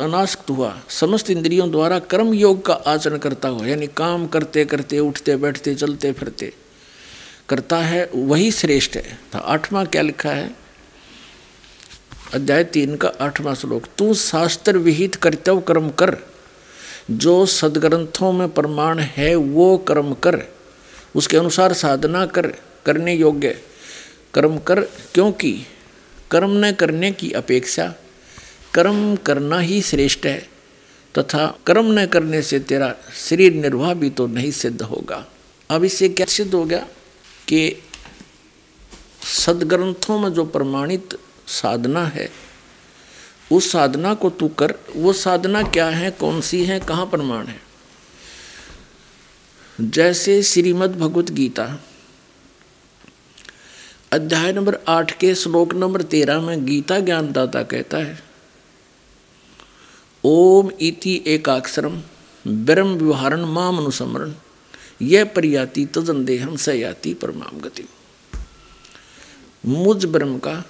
[0.00, 4.98] अनासक्त हुआ, समस्त इंद्रियों द्वारा कर्म योग का आचरण करता हुआ, यानी काम करते करते,
[4.98, 6.52] उठते बैठते, चलते फिरते,
[7.48, 10.56] करता है, वही श्रेष्ठ है। तो आठवां क्या लिखा है?
[12.34, 16.16] अध्याय तीन का आठवां श्लोक, तू शास्त्र विहित कर्तव्य कर्म कर,
[17.10, 20.42] जो सदग्रंथों में प्रमाण है, वो कर्म कर,
[21.16, 22.46] उसके अनुसार साधना कर,
[22.86, 23.60] करने योग्य
[24.34, 24.80] कर्म कर,
[25.14, 25.52] क्योंकि
[26.30, 27.94] कर्म न करने की अपेक्षा
[28.74, 30.38] कर्म करना ही श्रेष्ठ है,
[31.14, 35.24] तथा कर्म न करने से तेरा शरीर निर्वाह भी तो नहीं सिद्ध होगा।
[35.70, 36.86] अब इससे क्या सिद्ध हो गया
[37.48, 37.82] कि
[39.24, 42.28] सदग्रंथों में जो प्रमाणित साधना है,
[43.52, 47.60] उस साधना को तू कर। वो साधना क्या है, कौन सी है, कहाँ प्रमाण है?
[49.80, 51.64] जैसे श्रीमद् भगवत गीता
[54.12, 58.18] अध्याय नंबर आठ के श्लोक नंबर तेरह में गीता ज्ञानदाता कहता है,
[60.24, 62.00] ओम इति एकाक्षरम,
[62.44, 64.32] ब्रह्म व्यवहारण माम अनुसमरण,
[65.02, 67.84] यह परियाति तजन देहम सयाति परमाम गति
[69.66, 70.62] मुझ ब्रह्म का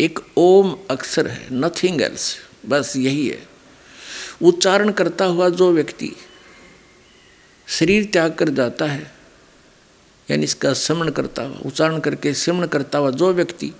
[0.00, 2.34] एक ओम अक्षर है नथिंग एल्स
[2.66, 3.42] बस यही है।
[4.42, 6.12] उच्चारण करता हुआ जो व्यक्ति
[7.68, 9.21] शरीर त्याग कर जाता है
[10.30, 13.72] यानी इसका श्रमण करता हुआ, उच्चारण करके श्रमण करता हुआ जो व्यक्ति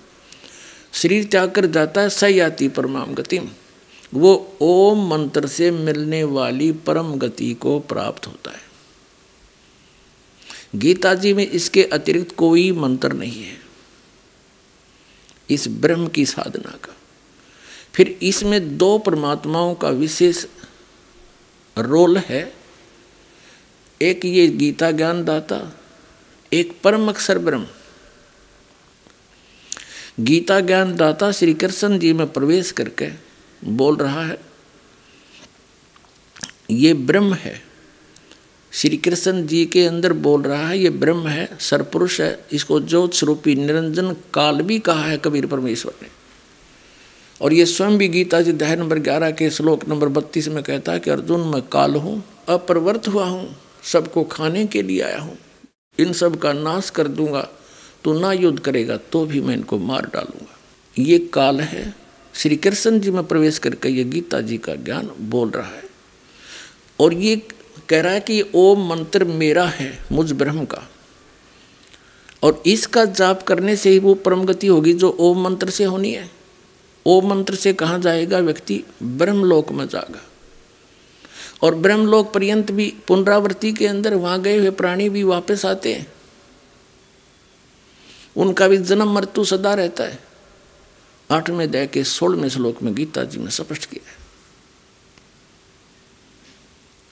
[0.93, 3.39] शरीर त्याग कर जाता है सयाति परमाम गति।
[4.13, 8.63] वो ओम मंत्र से मिलने वाली परम गति को प्राप्त होता है।
[10.75, 13.57] गीता जी में इसके अतिरिक्त कोई मंत्र नहीं है।
[15.49, 16.95] इस ब्रह्म की साधना का।
[17.93, 20.45] फिर इसमें दो परमात्माओं का विशेष
[21.77, 22.53] रोल है।
[24.01, 25.79] एक ये गीता ज्ञान दाता
[26.53, 27.65] एक परम अक्षर ब्रह्म।
[30.19, 33.07] गीता ज्ञान दाता श्री कृष्ण जी में प्रवेश करके
[33.61, 34.37] बोल रहा है,
[36.71, 37.61] ये ब्रह्म है।
[38.71, 43.13] श्री कृष्ण जी के अंदर बोल रहा है, ये ब्रह्म है सरपुरुष है। इसको ज्योत
[43.13, 46.07] स्वरूपी निरंजन काल भी कहा है कबीर परमेश्वर ने।
[47.41, 50.91] और ये स्वयं भी गीता जी अध्याय नंबर ग्यारह के श्लोक नंबर बत्तीस में कहता
[50.91, 55.37] है कि, अर्जुन, मैं काल हूँ अप्रवर्त हुआ हूँ, सबको खाने के लिए आया हूँ।
[55.99, 57.47] इन सब का नाश कर दूँगा
[58.03, 60.57] तो ना युद्ध करेगा तो भी मैं इनको मार डालूँगा।
[60.93, 61.93] ये काल है।
[62.33, 65.83] श्री कृष्ण जी में प्रवेश करके ये गीता जी का ज्ञान बोल रहा है।
[66.99, 67.35] और ये
[67.89, 70.81] कह रहा है कि ओम मंत्र मेरा है, मुझ ब्रह्म का।
[72.43, 76.11] और इसका जाप करने से ही वो परम गति होगी जो ओम मंत्र से होनी
[76.11, 76.29] है।
[77.05, 78.83] ओम मंत्र से कहाँ जाएगा व्यक्ति?
[79.03, 80.21] ब्रह्मलोक में जाएगा।
[81.63, 86.07] और ब्रह्मलोक पर्यंत भी पुनरावृत्ति के अंदर वहाँ गए हुए प्राणी भी वापस आते हैं।
[88.35, 90.19] उनका भी जन्म मृत्यु सदा रहता है।
[91.31, 94.21] आठवें दया के सोलहवें श्लोक में गीता जी ने स्पष्ट किया है।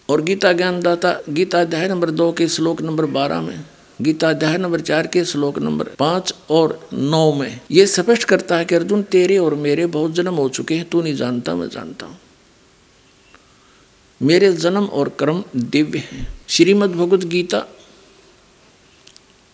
[0.09, 3.65] और गीता ज्ञानदाता, गीता अध्याय नंबर दो के श्लोक नंबर बारह में,
[4.01, 8.65] गीता अध्याय नंबर चार के श्लोक नंबर पाँच और नौ में ये स्पष्ट करता है
[8.65, 12.05] कि अर्जुन, तेरे और मेरे बहुत जन्म हो चुके हैं, तू नहीं जानता, मैं जानता
[12.05, 12.20] हूँ।
[14.21, 17.65] मेरे जन्म और कर्म दिव्य हैं। श्रीमद् भगवद गीता,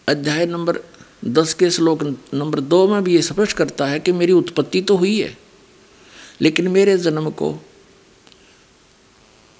[0.08, 0.80] अध्याय नंबर
[1.26, 4.96] दस के श्लोक नंबर दो में भी ये स्पष्ट करता है कि मेरी उत्पत्ति तो
[4.96, 5.38] हुई है,
[6.42, 7.56] लेकिन मेरे जन्म को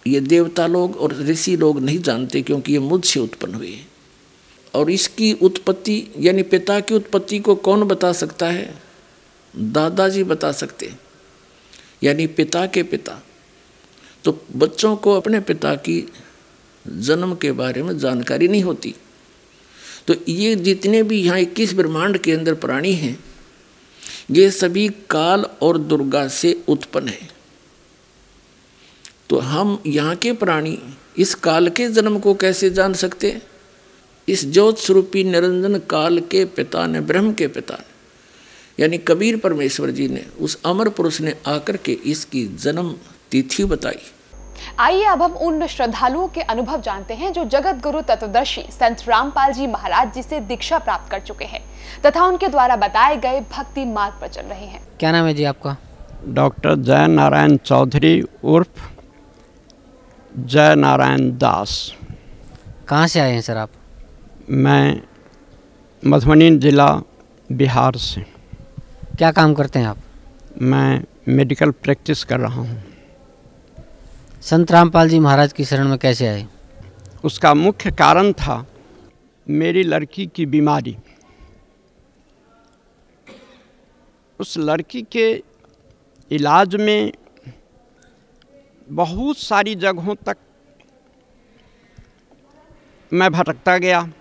[0.06, 3.78] ये देवता लोग और ऋषि लोग नहीं जानते क्योंकि ये मुझसे उत्पन्न हुए
[4.74, 8.82] और इसकी उत्पत्ति, यानी पिता की उत्पत्ति को कौन बता सकता है?
[9.54, 10.94] दादाजी बता सकते
[12.04, 13.22] यानी पिता के पिता।
[14.24, 16.04] तो बच्चों को अपने पिता की
[16.86, 18.94] जन्म के बारे में जानकारी नहीं होती।
[20.08, 23.18] तो ये जितने भी यहाँ इक्कीस ब्रह्मांड के अंदर प्राणी हैं,
[24.32, 27.30] ये सभी काल और दुर्गा से उत्पन्न है।
[29.30, 30.78] तो हम यहाँ के प्राणी
[31.18, 33.38] इस काल के जन्म को कैसे जान सकते
[34.28, 37.86] इस ज्योत स्वरूपी निरंजन काल के पिता ने, ब्रह्म के पिता ने,
[38.80, 42.94] यानी कबीर परमेश्वर जी ने, उस अमर पुरुष ने आकर के इसकी जन्म
[43.32, 44.00] तिथि बताई।
[44.80, 49.54] आइए अब हम उन श्रद्धालुओं के अनुभव जानते हैं जो जगत गुरु तत्वदर्शी संत रामपाल
[49.54, 51.62] जी महाराज जी से दीक्षा प्राप्त कर चुके हैं
[52.06, 55.44] तथा उनके द्वारा बताए गए भक्ति मार्ग पर चल रहे हैं। क्या नाम है जी
[55.44, 55.76] आपका?
[56.30, 58.90] डॉक्टर जय नारायण चौधरी उर्फ़
[60.34, 61.94] जय नारायण दास।
[62.88, 63.70] कहाँ से आए हैं सर आप?
[64.50, 65.02] मैं
[66.04, 66.90] मधुबनी ज़िला
[67.50, 68.26] बिहार से।
[69.18, 69.98] क्या काम करते हैं आप?
[70.62, 72.84] मैं मेडिकल प्रैक्टिस कर रहा हूँ।
[74.42, 76.48] संत रामपाल जी महाराज की शरण में कैसे आए?
[77.24, 78.66] उसका मुख्य कारण था
[79.50, 80.98] मेरी लड़की की बीमारी।
[84.40, 85.44] उस लड़की के
[86.32, 87.14] इलाज में
[88.90, 90.38] बहुत सारी जगहों तक
[93.14, 94.12] मैं भटकता गया।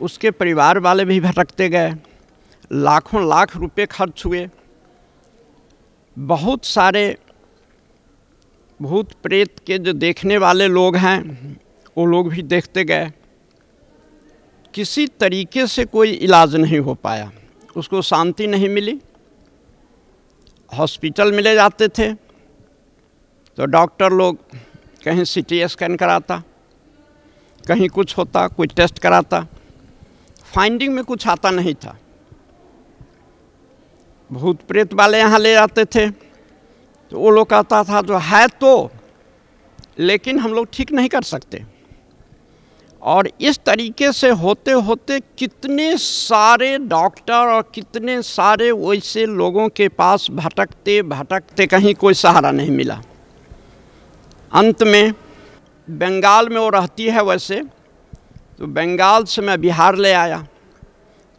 [0.00, 1.94] उसके परिवार वाले भी भटकते गए।
[2.72, 4.48] लाखों लाख रुपए खर्च हुए।
[6.18, 7.18] बहुत सारे
[8.80, 11.56] भूत प्रेत के जो देखने वाले लोग हैं,
[11.96, 13.10] वो लोग भी देखते गए।
[14.74, 17.30] किसी तरीके से कोई इलाज नहीं हो पाया।
[17.76, 19.00] उसको शांति नहीं मिली।
[20.72, 22.12] हॉस्पिटल में ले जाते थे।
[23.58, 24.38] तो डॉक्टर लोग
[25.04, 26.42] कहीं सीटी स्कैन कराता,
[27.68, 29.46] कहीं कुछ होता, कोई टेस्ट कराता।
[30.54, 31.96] फाइंडिंग में कुछ आता नहीं था।
[34.30, 36.08] भूत प्रेत वाले यहाँ ले जाते थे।
[37.14, 38.90] तो वो लोग कहता था जो है तो
[39.98, 41.62] लेकिन हम लोग ठीक नहीं कर सकते।
[43.02, 49.88] और इस तरीके से होते होते कितने सारे डॉक्टर और कितने सारे वैसे लोगों के
[49.90, 53.00] पास भटकते भटकते कहीं कोई सहारा नहीं मिला।
[54.52, 55.12] अंत में
[55.88, 57.62] बंगाल में वो रहती है वैसे
[58.58, 60.46] तो बंगाल से मैं बिहार ले आया,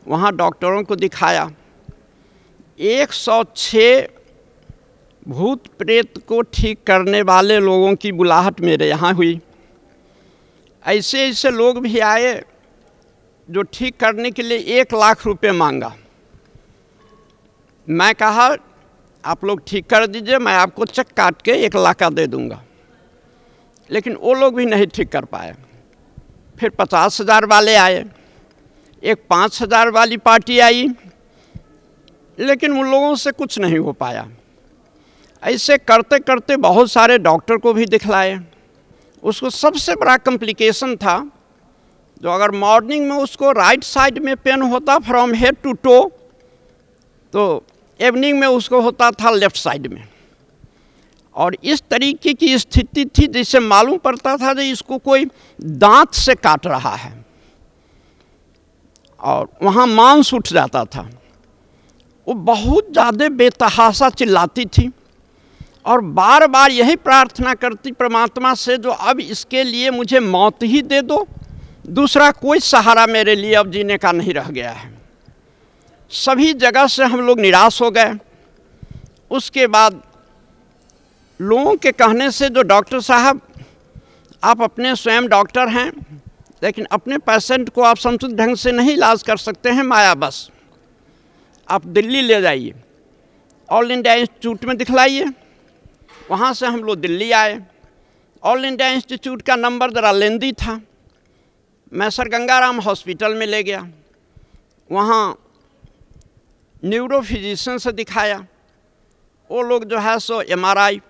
[0.05, 1.49] वहाँ डॉक्टरों को दिखाया।
[2.79, 4.14] 106
[5.25, 9.39] भूत प्रेत को ठीक करने वाले लोगों की बुलाहट मेरे यहाँ हुई।
[10.85, 12.33] ऐसे ऐसे लोग भी आए
[13.49, 15.95] जो ठीक करने के लिए एक लाख रुपए मांगा।
[17.87, 18.55] मैं कहा,
[19.23, 22.61] आप लोग ठीक कर दीजिए, मैं आपको चेक काट के एक लाख का दे दूँगा।
[23.89, 25.55] लेकिन वो लोग भी नहीं ठीक कर पाए।
[26.57, 28.05] फिर पचास हज़ार वाले आए।
[29.03, 30.87] एक पाँच हज़ार वाली पार्टी आई,
[32.37, 34.27] लेकिन उन लोगों से कुछ नहीं हो पाया।
[35.45, 38.39] ऐसे करते करते बहुत सारे डॉक्टर को भी दिखलाए।
[39.23, 41.17] उसको सबसे बड़ा कॉम्प्लिकेशन था,
[42.21, 46.01] जो अगर मॉर्निंग में उसको राइट साइड में पेन होता फ्रॉम हेड टू टो
[47.33, 47.63] तो
[47.99, 50.07] इवनिंग में उसको होता था लेफ़्ट साइड में।
[51.35, 55.25] और इस तरीके की स्थिति थी जिससे मालूम पड़ता था कि इसको कोई
[55.59, 57.13] दांत से काट रहा है।
[59.19, 61.09] और वहाँ मांस उठ जाता था।
[62.27, 64.91] वो बहुत ज़्यादा बेतहासा चिल्लाती थी।
[65.85, 70.81] और बार बार यही प्रार्थना करती परमात्मा से, जो अब इसके लिए मुझे मौत ही
[70.81, 71.27] दे दो।
[71.87, 74.93] दूसरा कोई सहारा मेरे लिए अब जीने का नहीं रह गया है।
[76.09, 78.13] सभी जगह से हम लोग निराश हो गए।
[79.31, 80.01] उसके बाद
[81.41, 83.41] लोगों के कहने से जो डॉक्टर साहब,
[84.43, 85.91] आप अपने स्वयं डॉक्टर हैं,
[86.63, 90.49] लेकिन अपने पेशेंट को आप समुचित ढंग से नहीं इलाज कर सकते हैं, माया बस।
[91.69, 92.73] आप दिल्ली ले जाइए।
[93.69, 95.25] ऑल इंडिया इंस्टीट्यूट में दिखलाइए।
[96.29, 97.59] वहाँ से हम लोग दिल्ली आए।
[98.43, 100.79] ऑल इंडिया इंस्टीट्यूट का नंबर ज़रा लेंदी था।
[101.91, 103.87] मैं सर गंगाराम हॉस्पिटल में ले गया।
[104.89, 105.37] वहाँ
[106.85, 108.45] न्यूरो फिजिशियन से दिखाया।
[109.49, 111.01] वो लोग जो है सो MRI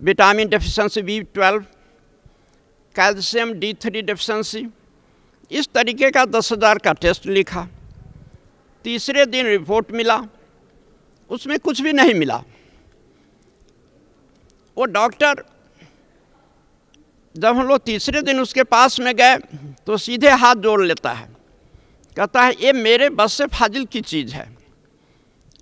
[0.00, 1.64] vitamin deficiency B twelve
[2.96, 4.66] calcium D three deficiency
[5.50, 7.66] इस तरीके का दस हज़ार का टेस्ट लिखा।
[8.84, 10.20] तीसरे दिन रिपोर्ट मिला।
[11.30, 12.42] उसमें कुछ भी नहीं मिला।
[14.76, 15.42] वो डॉक्टर,
[17.34, 19.36] जब हम लोग तीसरे दिन उसके पास में गए
[19.86, 21.28] तो सीधे हाथ जोड़ लेता है।
[22.16, 24.48] कहता है, ये मेरे बस से फाजिल की चीज़ है।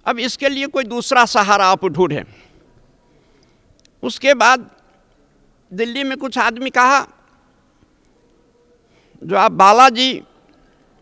[0.07, 2.23] अब इसके लिए कोई दूसरा सहारा आप ढूंढें।
[4.03, 4.71] उसके बाद
[5.71, 7.01] दिल्ली में कुछ आदमी कहा,
[9.23, 10.23] जो आप बालाजी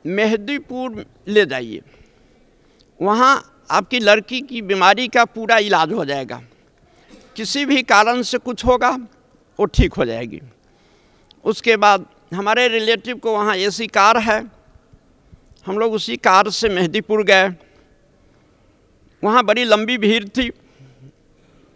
[0.05, 1.83] मेहदीपुर ले जाइए।
[3.01, 6.41] वहाँ आपकी लड़की की बीमारी का पूरा इलाज हो जाएगा।
[7.37, 8.91] किसी भी कारण से कुछ होगा,
[9.59, 10.41] वो ठीक हो जाएगी।
[11.45, 14.41] उसके बाद हमारे रिलेटिव को वहाँ एसी कार है,
[15.66, 17.49] हम लोग उसी कार से मेहदीपुर गए।
[19.22, 20.51] वहाँ बड़ी लंबी भीड़ थी,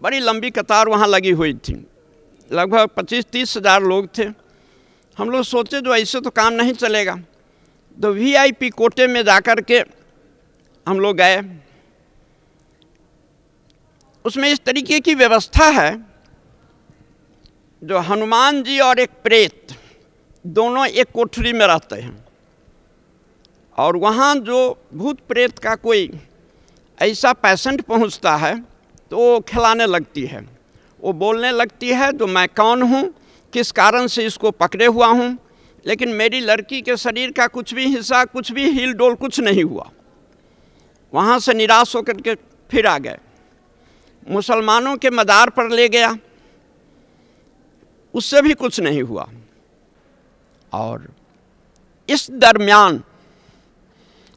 [0.02, 1.74] बड़ी लंबी कतार वहाँ लगी हुई थी।
[2.50, 4.24] लगभग पच्चीस तीस हज़ार लोग थे।
[5.16, 7.16] हम लोग सोचे, जो ऐसे तो काम नहीं चलेगा।
[7.98, 9.78] तो वीआईपी कोटे में जाकर के
[10.86, 11.36] हम लोग गए।
[14.26, 15.90] उसमें इस तरीके की व्यवस्था है,
[17.82, 19.74] जो हनुमान जी और एक प्रेत
[20.44, 22.24] दोनों एक कोठरी में रहते हैं।
[23.78, 24.58] और वहाँ जो
[24.94, 26.10] भूत प्रेत का कोई
[26.98, 28.54] ऐसा पेशेंट पहुँचता है
[29.10, 30.40] तो वो खिलाने लगती है।
[31.00, 33.02] वो बोलने लगती है जो मैं कौन हूँ?
[33.52, 35.36] किस कारण से इसको पकड़े हुआ हूँ?
[35.86, 39.64] लेकिन मेरी लड़की के शरीर का कुछ भी हिस्सा, कुछ भी हिल डोल कुछ नहीं
[39.64, 39.90] हुआ।
[41.12, 42.34] वहाँ से निराश होकर के
[42.70, 43.18] फिर आ गए।
[44.28, 46.16] मुसलमानों के मदार पर ले गया।
[48.14, 49.28] उससे भी कुछ नहीं हुआ।
[50.72, 51.14] और
[52.08, 53.02] इस दरमियान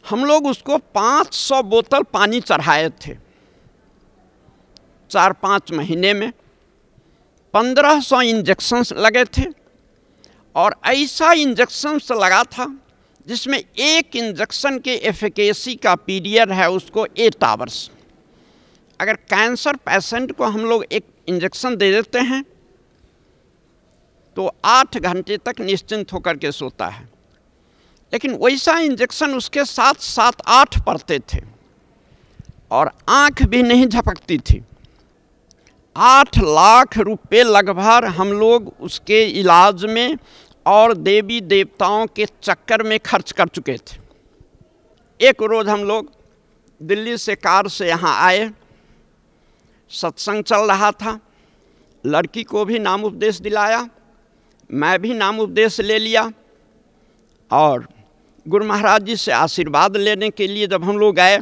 [0.10, 3.16] हम लोग उसको 500 बोतल पानी चढ़ाए थे।
[5.10, 6.34] चार पाँच महीने में
[7.54, 9.46] 1500 इंजेक्शन्स लगे थे।
[10.56, 12.80] और ऐसा इंजेक्शन्स लगा था
[13.28, 17.90] जिसमें एक इंजेक्शन के एफिकेसी का पीरियड है उसको एट आवर्स।
[19.00, 22.44] अगर कैंसर पेशेंट को हम लोग एक इंजेक्शन दे देते हैं
[24.38, 27.08] तो आठ घंटे तक निश्चिंत होकर के सोता है।
[28.14, 31.40] लेकिन वैसा इंजेक्शन उसके साथ सात आठ पड़ते थे
[32.72, 34.62] और आँख भी नहीं झपकती थी।
[35.96, 40.18] आठ लाख रुपए लगभग हम लोग उसके इलाज में
[40.66, 43.98] और देवी देवताओं के चक्कर में खर्च कर चुके थे।
[45.20, 46.12] एक रोज़ हम लोग
[46.82, 48.50] दिल्ली से कार से यहाँ आए।
[49.92, 51.20] सत्संग चल रहा था।
[52.04, 53.88] लड़की को भी नाम उपदेश दिलाया,
[54.70, 56.32] मैं भी नाम उपदेश ले लिया
[57.52, 57.88] और
[58.46, 61.40] गुरु महाराज जी से आशीर्वाद लेने के लिए जब हम लोग आए,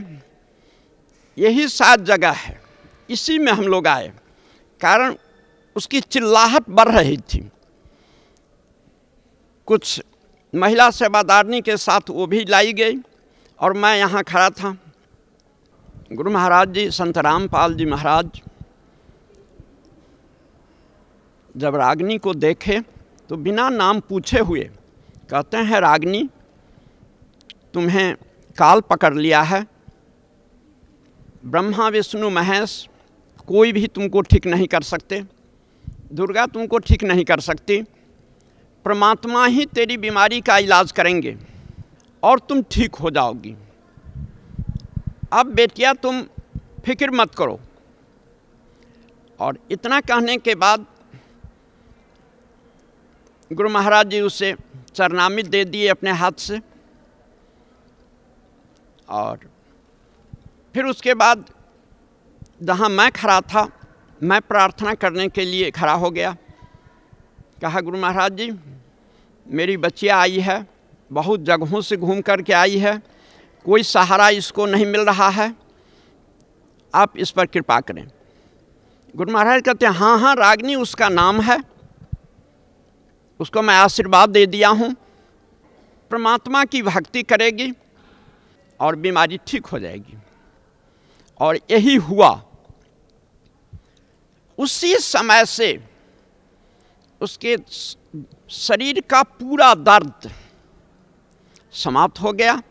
[1.37, 2.59] यही सात जगह है,
[3.09, 4.11] इसी में हम लोग आए,
[4.81, 5.15] कारण
[5.75, 7.49] उसकी चिल्लाहट बढ़ रही थी।
[9.67, 10.01] कुछ
[10.53, 12.97] महिला सेवादारनी के साथ वो भी लाई गई
[13.59, 14.77] और मैं यहाँ खड़ा था।
[16.11, 18.41] गुरु महाराज जी, संत रामपाल जी महाराज,
[21.55, 22.79] जब रागनी को देखे
[23.29, 24.61] तो बिना नाम पूछे हुए
[25.29, 26.29] कहते हैं, रागनी,
[27.73, 28.15] तुम्हें
[28.57, 29.65] काल पकड़ लिया है।
[31.45, 32.87] ब्रह्मा, विष्णु, महेश,
[33.47, 35.23] कोई भी तुमको ठीक नहीं कर सकते।
[36.13, 37.81] दुर्गा तुमको ठीक नहीं कर सकती।
[38.85, 41.37] परमात्मा ही तेरी बीमारी का इलाज करेंगे
[42.23, 43.55] और तुम ठीक हो जाओगी।
[45.31, 46.21] अब बेटिया, तुम
[46.85, 47.59] फ़िक्र मत करो।
[49.39, 50.85] और इतना कहने के बाद
[53.51, 54.55] गुरु महाराज जी उसे
[54.95, 56.59] चरनामी दे दिए अपने हाथ से।
[59.09, 59.39] और
[60.75, 61.45] फिर उसके बाद
[62.63, 63.67] जहाँ मैं खड़ा था,
[64.21, 66.35] मैं प्रार्थना करने के लिए खड़ा हो गया।
[67.61, 68.51] कहा, गुरु महाराज जी,
[69.47, 70.65] मेरी बच्चिया आई है,
[71.11, 73.01] बहुत जगहों से घूम कर के आई है
[73.67, 75.53] कोई सहारा इसको नहीं मिल रहा है।
[76.93, 78.05] आप इस पर कृपा करें।
[79.15, 81.57] गुरु महाराज कहते हैं हाँ हाँ रागनी उसका नाम है।
[83.39, 84.95] उसको मैं आशीर्वाद दे दिया हूँ।
[86.11, 87.71] परमात्मा की भक्ति करेगी
[88.79, 90.17] और बीमारी ठीक हो जाएगी।
[91.39, 92.29] और यही हुआ।
[94.57, 95.69] उसी समय से
[97.21, 97.57] उसके
[98.49, 100.31] शरीर का पूरा दर्द
[101.73, 102.61] समाप्त हो गया।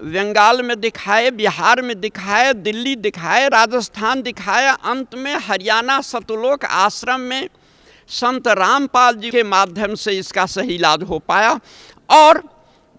[0.00, 7.20] बंगाल में दिखाए, बिहार में दिखाए, दिल्ली दिखाए, राजस्थान दिखाया अंत में हरियाणा सतलोक आश्रम
[7.20, 7.48] में
[8.10, 11.58] संत रामपाल जी के माध्यम से इसका सही इलाज हो पाया
[12.10, 12.42] और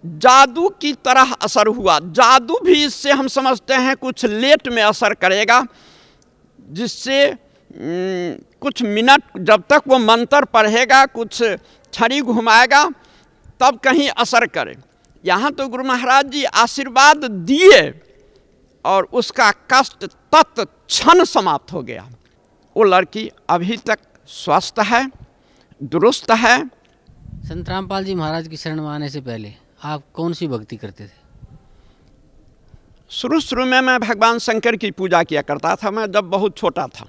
[0.04, 5.14] जादू की तरह असर हुआ। जादू भी इससे हम समझते हैं कुछ लेट में असर
[5.14, 5.64] करेगा,
[6.60, 7.34] जिससे
[7.72, 11.41] कुछ मिनट जब तक वो मंत्र पढ़ेगा, कुछ
[11.93, 12.84] छड़ी घुमाएगा,
[13.60, 14.76] तब कहीं असर करे।
[15.24, 17.80] यहाँ तो गुरु महाराज जी आशीर्वाद दिए
[18.86, 20.05] और उसका कष्ट
[20.36, 22.07] तत् क्षण समाप्त हो गया।
[22.76, 25.05] वो लड़की अभी तक स्वस्थ है
[25.82, 26.57] दुरुस्त है।
[27.43, 29.53] संत रामपाल जी महाराज की शरण में आने से पहले
[29.84, 31.17] आप कौन सी भक्ति करते थे?
[33.11, 36.88] शुरू शुरू में मैं भगवान शंकर की पूजा किया करता था मैं जब बहुत छोटा
[36.88, 37.07] था।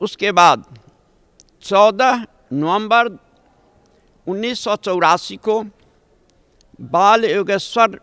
[0.00, 0.64] उसके बाद
[1.64, 3.08] 14 नवंबर
[4.26, 5.64] उन्नीस सौ चौरासी को
[6.78, 7.98] बाल योगेश्वर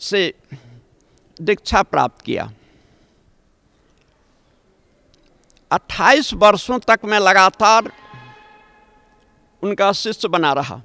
[0.00, 0.22] से
[1.36, 2.50] दीक्षा प्राप्त किया।
[5.70, 7.90] 28 वर्षों तक मैं लगातार
[9.62, 10.82] उनका शिष्य बना रहा।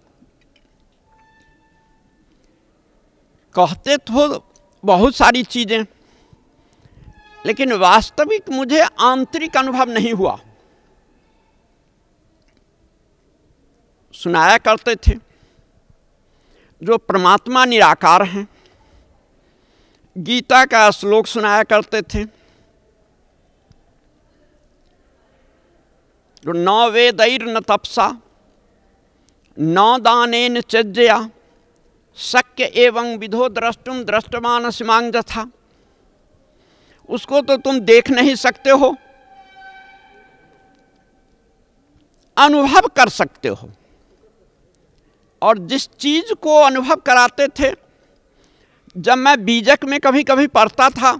[3.55, 4.43] कहते तो
[4.83, 5.83] बहुत सारी चीज़ें,
[7.45, 10.37] लेकिन वास्तविक मुझे आंतरिक अनुभव नहीं हुआ।
[14.13, 15.24] सुनाया करते थे।
[16.85, 18.47] जो परमात्मा निराकार हैं।
[20.15, 22.23] गीता का श्लोक सुनाया करते थे।
[26.43, 28.07] जो न वेदैर न तपसा,
[29.57, 31.17] न दानेन चज्जया
[32.17, 35.45] शक्य एवं विधो द्रष्टुम दृष्टमान सिमांग था
[37.09, 38.95] उसको तो तुम देख नहीं सकते हो,
[42.37, 43.69] अनुभव कर सकते हो।
[45.45, 47.71] और जिस चीज़ को अनुभव कराते थे,
[48.95, 51.13] जब मैं बीजक में कभी कभी पढ़ता था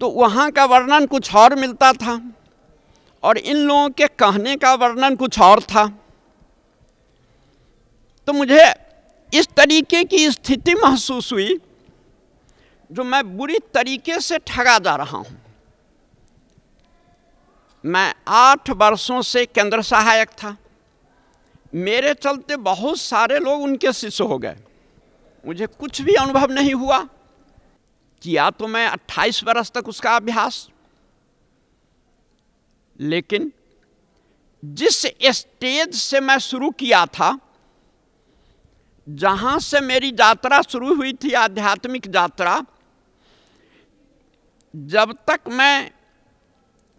[0.00, 2.20] तो वहाँ का वर्णन कुछ और मिलता था
[3.22, 5.86] और इन लोगों के कहने का वर्णन कुछ और था।
[8.28, 8.64] तो मुझे
[9.32, 11.58] इस तरीके की स्थिति महसूस हुई,
[12.90, 15.36] जो मैं बुरी तरीके से ठगा जा रहा हूँ।
[17.84, 20.56] मैं आठ वर्षों से केंद्र सहायक था।
[21.72, 24.56] मेरे चलते बहुत सारे लोग उनके शिष्य हो गए।
[25.44, 26.98] मुझे कुछ भी अनुभव नहीं हुआ
[28.22, 30.68] किया तो मैं 28 वर्ष तक उसका अभ्यास।
[33.00, 33.52] लेकिन
[34.62, 37.38] जिस स्टेज से मैं शुरू किया था,
[39.06, 42.60] जहाँ से मेरी यात्रा शुरू हुई थी, आध्यात्मिक यात्रा,
[44.74, 45.90] जब तक मैं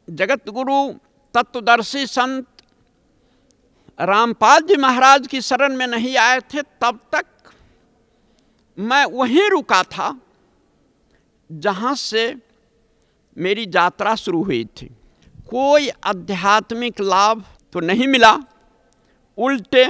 [0.08, 0.94] जगत गुरु
[1.34, 2.48] तत्वदर्शी संत
[4.00, 7.26] रामपाल जी महाराज की शरण में नहीं आए थे, तब तक
[8.78, 10.20] मैं वहीं रुका था,
[11.50, 12.34] जहाँ से
[13.38, 14.90] मेरी यात्रा शुरू हुई थी।
[15.50, 17.44] कोई आध्यात्मिक लाभ
[17.74, 18.38] तो नहीं मिला।
[19.38, 19.86] उल्टे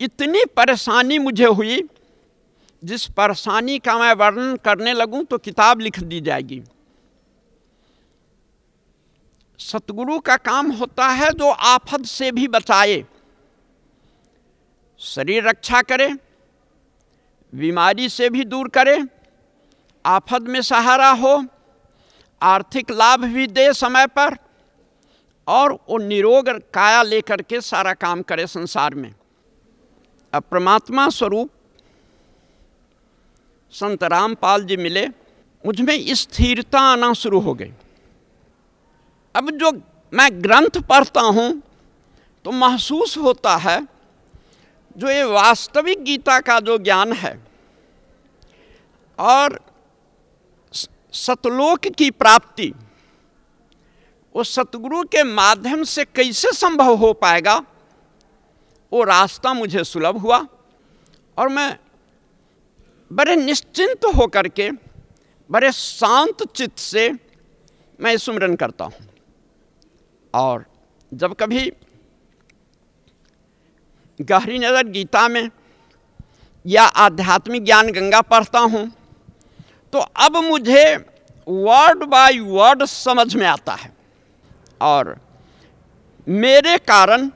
[0.00, 1.82] इतनी परेशानी मुझे हुई,
[2.82, 6.62] जिस परेशानी का मैं वर्णन करने लगूं तो किताब लिख दी जाएगी।
[9.60, 13.04] सतगुरु का काम होता है जो आफत से भी बचाए।
[15.00, 16.08] शरीर रक्षा करे,
[17.52, 19.02] बीमारी से भी दूर करे,
[20.04, 21.44] आफत में सहारा हो,
[22.42, 24.36] आर्थिक लाभ भी दे समय पर,
[25.46, 29.14] और वो निरोग काया लेकर के सारा काम करे संसार में।
[30.32, 31.50] अब परमात्मा स्वरूप,
[33.72, 35.06] संत रामपाल जी मिले
[35.64, 37.72] मुझमें स्थिरता आना शुरू हो गई।
[39.34, 39.70] अब जो
[40.12, 41.50] मैं ग्रंथ पढ़ता हूँ
[42.44, 43.80] तो महसूस होता है
[44.96, 47.32] जो ये वास्तविक गीता का जो ज्ञान है
[49.18, 49.58] और
[51.14, 52.72] सतलोक की प्राप्ति,
[54.34, 57.56] वो सतगुरु के माध्यम से कैसे संभव हो पाएगा,
[58.92, 60.38] वो रास्ता मुझे सुलभ हुआ
[61.36, 61.78] और मैं
[63.10, 64.70] बड़े निश्चिंत होकर के,
[65.50, 67.10] बड़े शांत चित्त से
[67.98, 69.06] मैं सुमरन करता हूँ।
[70.38, 70.64] और
[71.12, 71.70] जब कभी
[74.20, 75.48] गहरी नज़र गीता में
[76.64, 78.90] या आध्यात्मिक ज्ञान गंगा पढ़ता हूँ
[79.92, 80.84] तो अब मुझे
[81.46, 83.92] वर्ड बाय वर्ड समझ में आता है।
[84.80, 85.16] और
[86.26, 87.30] मेरे कारण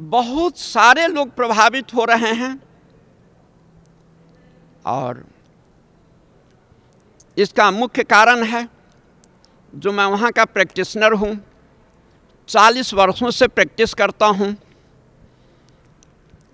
[0.00, 2.58] बहुत सारे लोग प्रभावित हो रहे हैं
[4.86, 5.24] और
[7.36, 8.68] इसका मुख्य कारण है
[9.72, 11.32] जो मैं वहाँ का प्रैक्टिशनर हूँ।
[12.48, 14.56] चालीस वर्षों से प्रैक्टिस करता हूँ।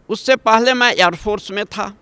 [0.08, 1.92] उससे पहले मैं एयरफोर्स में था।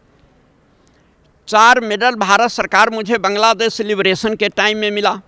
[1.49, 5.20] चार मेडल भारत सरकार मुझे बांग्लादेश लिबरेशन के टाइम में मिला।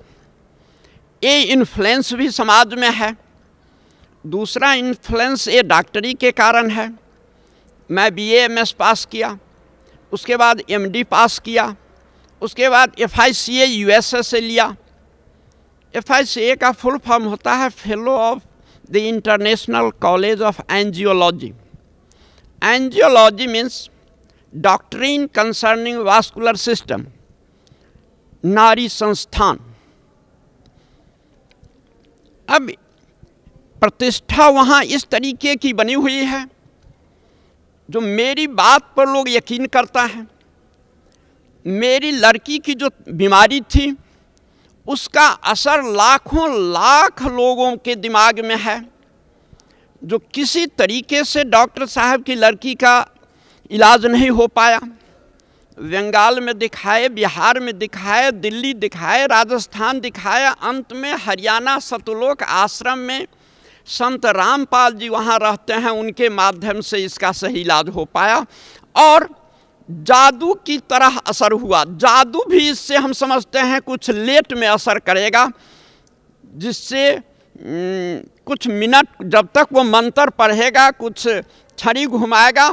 [1.25, 3.17] ये इन्फ्लुएंस भी समाज में है।
[4.25, 6.89] दूसरा इन्फ्लुएंस ये डॉक्टरी के कारण है।
[7.91, 9.39] मैं बी एम एस पास किया।
[10.13, 11.75] उसके बाद एम डी पास किया।
[12.43, 14.77] उसके बाद एफ़ आई सी ए से लिया।
[15.95, 18.43] एफ़ आई सी ए का फुल फॉर्म होता है fellow of
[18.91, 21.53] the international college of angiology
[22.65, 23.89] angiology means
[24.53, 27.07] doctrine concerning vascular system
[28.45, 29.59] नारी संस्थान
[32.49, 32.71] अब
[33.81, 36.47] प्रतिष्ठा वहाँ इस तरीके की बनी हुई है,
[37.89, 40.27] जो मेरी बात पर लोग यकीन करता है।
[41.67, 43.91] मेरी लड़की की जो बीमारी थी
[44.89, 48.81] उसका असर लाखों लाख लोगों के दिमाग में है,
[50.03, 53.07] जो किसी तरीके से डॉक्टर साहब की लड़की का
[53.71, 54.81] इलाज नहीं हो पाया।
[55.79, 62.99] बंगाल में दिखाए, बिहार में दिखाए, दिल्ली दिखाए, राजस्थान दिखाए, अंत में हरियाणा सतलोक आश्रम
[62.99, 63.27] में
[63.89, 68.45] संत रामपाल जी वहाँ रहते हैं, उनके माध्यम से इसका सही इलाज हो पाया।
[68.97, 69.29] और
[69.89, 74.99] जादू की तरह असर हुआ। जादू भी इससे हम समझते हैं कुछ लेट में असर
[75.01, 75.49] करेगा,
[76.45, 77.21] जिससे
[77.57, 81.27] कुछ मिनट जब तक वो मंत्र पढ़ेगा कुछ
[81.79, 82.69] छड़ी घुमाएगा,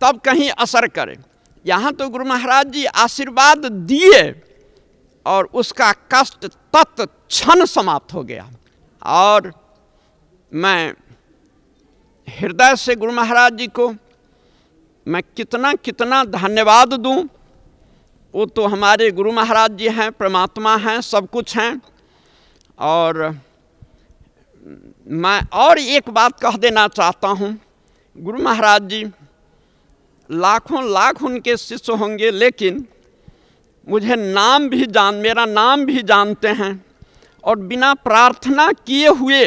[0.00, 1.16] तब कहीं असर करे।
[1.64, 4.22] यहाँ तो गुरु महाराज जी आशीर्वाद दिए
[5.26, 8.48] और उसका कष्ट तत् क्षण समाप्त हो गया।
[9.02, 9.52] और
[10.52, 10.92] मैं
[12.28, 13.88] हृदय से गुरु महाराज जी को
[15.06, 17.16] मैं कितना कितना धन्यवाद दूँ।
[18.34, 21.80] वो तो हमारे गुरु महाराज जी हैं, परमात्मा हैं, सब कुछ हैं।
[22.78, 23.38] और
[25.06, 27.56] मैं और एक बात कह देना चाहता हूँ,
[28.16, 29.04] गुरु महाराज जी,
[30.30, 32.86] लाखों लाख उनके शिष्य होंगे, लेकिन
[33.86, 36.84] मुझे नाम भी जान, मेरा नाम भी जानते हैं।
[37.44, 39.46] और बिना प्रार्थना किए हुए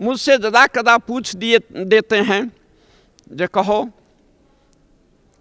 [0.00, 2.50] मुझसे ज़्यादा कदा पूछ दिए, देते हैं,
[3.30, 3.88] जो कहो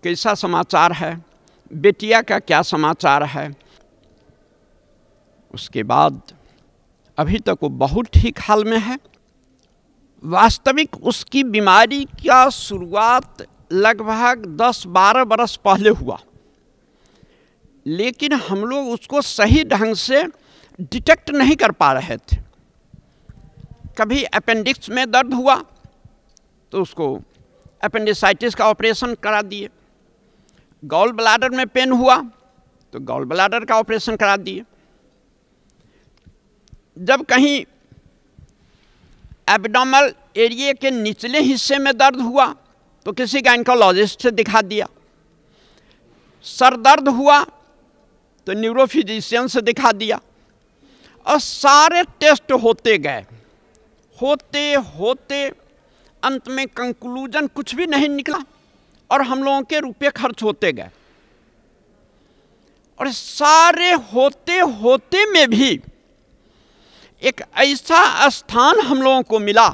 [0.06, 1.16] कैसा समाचार है?
[1.72, 3.50] बेटिया का क्या समाचार है?
[5.54, 6.22] उसके बाद
[7.18, 8.98] अभी तक वो बहुत ठीक हाल में है।
[10.24, 16.20] वास्तविक उसकी बीमारी का शुरुआत लगभग 10-12 बरस पहले हुआ।
[17.86, 20.24] लेकिन हम लोग उसको सही ढंग से
[20.80, 22.38] डिटेक्ट नहीं कर पा रहे थे।
[23.98, 25.56] कभी अपेंडिक्स में दर्द हुआ
[26.72, 27.08] तो उसको
[27.84, 29.70] अपेंडिसाइटिस का ऑपरेशन करा दिए।
[30.86, 32.18] गॉल ब्लाडर में पेन हुआ
[32.94, 34.64] तो गॉल ब्लाडर का ऑपरेशन करा दिए।
[36.98, 37.56] जब कहीं
[39.50, 42.46] एबडोमल एरिए के निचले हिस्से में दर्द हुआ
[43.06, 44.88] तो किसी गाइनकोलॉजिस्ट से दिखा दिया।
[46.46, 47.44] सर दर्द हुआ
[48.48, 50.20] तो न्यूरोफिजिशियन से दिखा दिया।
[51.26, 53.26] और सारे टेस्ट होते गए।
[54.18, 55.48] होते होते,
[56.24, 58.44] अंत में कंक्लूजन कुछ भी नहीं निकला।
[59.10, 60.90] और हम लोगों के रुपये खर्च होते गए।
[63.00, 65.80] और सारे होते होते में भी
[67.22, 69.70] एक ऐसा स्थान हम लोगों को मिला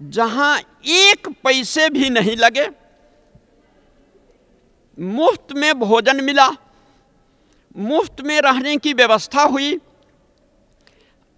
[0.00, 2.68] जहाँ एक पैसे भी नहीं लगे।
[4.98, 6.48] मुफ़्त में भोजन मिला,
[7.76, 9.74] मुफ़्त में रहने की व्यवस्था हुई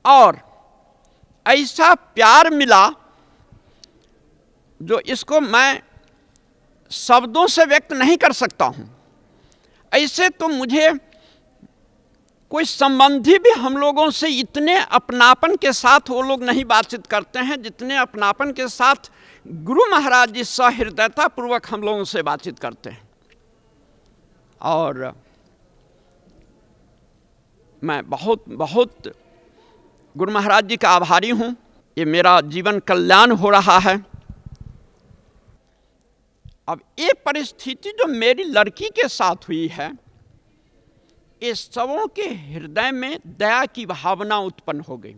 [0.05, 0.39] और
[1.47, 2.89] ऐसा प्यार मिला
[4.81, 5.83] जो इसको मैं
[6.91, 8.89] शब्दों से व्यक्त नहीं कर सकता हूँ।
[9.93, 10.93] ऐसे तो मुझे
[12.53, 17.39] कोई संबंधी भी हम लोगों से इतने अपनापन के साथ वो लोग नहीं बातचीत करते
[17.39, 19.11] हैं, जितने अपनापन के साथ
[19.47, 23.03] गुरु महाराज जी सहृदयता पूर्वक हम लोगों से बातचीत करते हैं।
[24.61, 25.13] और
[27.83, 29.13] मैं बहुत बहुत
[30.17, 31.55] गुरु महाराज जी का आभारी हूँ।
[31.97, 33.97] ये मेरा जीवन कल्याण हो रहा है।
[36.69, 39.91] अब ये परिस्थिति जो मेरी लड़की के साथ हुई है,
[41.43, 45.15] ये सबों के हृदय में दया की भावना उत्पन्न हो गई।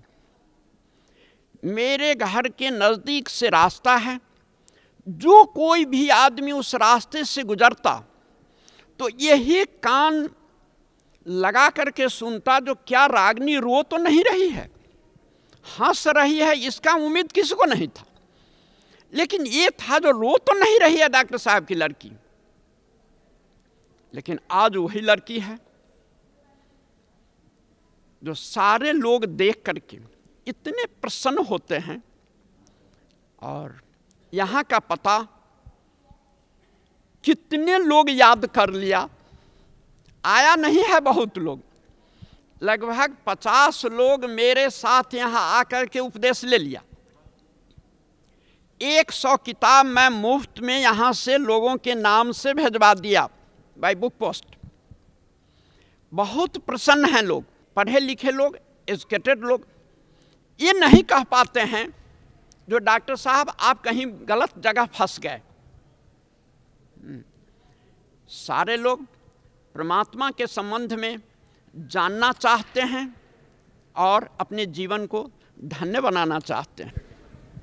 [1.64, 4.18] मेरे घर के नज़दीक से रास्ता है।
[5.06, 7.94] जो कोई भी आदमी उस रास्ते से गुजरता
[9.00, 10.28] तो यही कान
[11.26, 14.68] लगा करके सुनता जो क्या रागनी रो तो नहीं रही है।
[15.64, 18.04] हंस रही है, इसका उम्मीद किसी को नहीं था।
[19.12, 22.10] लेकिन ये था जो रो तो नहीं रही है डॉक्टर साहब की लड़की।
[24.14, 25.58] लेकिन आज वही लड़की है,
[28.22, 29.98] जो सारे लोग देख करके
[30.46, 32.02] इतने प्रसन्न होते हैं
[33.42, 33.80] और
[34.32, 35.18] यहाँ का पता
[37.24, 39.08] कितने लोग याद कर लिया।
[40.24, 41.62] आया नहीं है बहुत लोग।
[42.62, 46.82] लगभग पचास लोग मेरे साथ यहाँ आकर के उपदेश ले लिया।
[48.80, 53.28] एक सौ किताब मैं मुफ़्त में यहाँ से लोगों के नाम से भेजवा दिया
[53.76, 54.44] बाय बुक पोस्ट
[56.12, 57.44] बहुत प्रसन्न हैं लोग,
[57.76, 58.58] पढ़े लिखे लोग
[58.88, 59.66] एजुकेटेड लोग।
[60.60, 61.86] ये नहीं कह पाते हैं
[62.68, 65.40] जो डॉक्टर साहब आप कहीं गलत जगह फंस गए।
[68.30, 69.04] सारे लोग
[69.74, 71.18] परमात्मा के संबंध में
[71.74, 73.08] जानना चाहते हैं
[73.96, 75.28] और अपने जीवन को
[75.64, 77.05] धन्य बनाना चाहते हैं।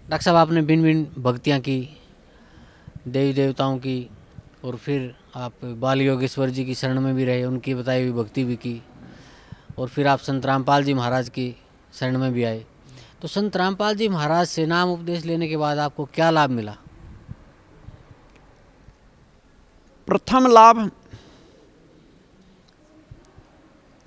[0.10, 1.98] डॉक्टर साहब, आपने भिन्न भिन्न भक्तियाँ की
[3.08, 4.10] देवी देवताओं की,
[4.64, 8.44] और फिर आप बाल योगेश्वर जी की शरण में भी रहे, उनकी बताई हुई भक्ति
[8.44, 8.82] भी की,
[9.78, 11.56] और फिर आप संत रामपाल जी महाराज की
[11.94, 12.66] शरण में भी आए।
[13.22, 16.78] तो संत रामपाल जी महाराज से नाम उपदेश लेने के बाद आपको क्या लाभ मिला?
[20.08, 20.92] प्रथम लाभ,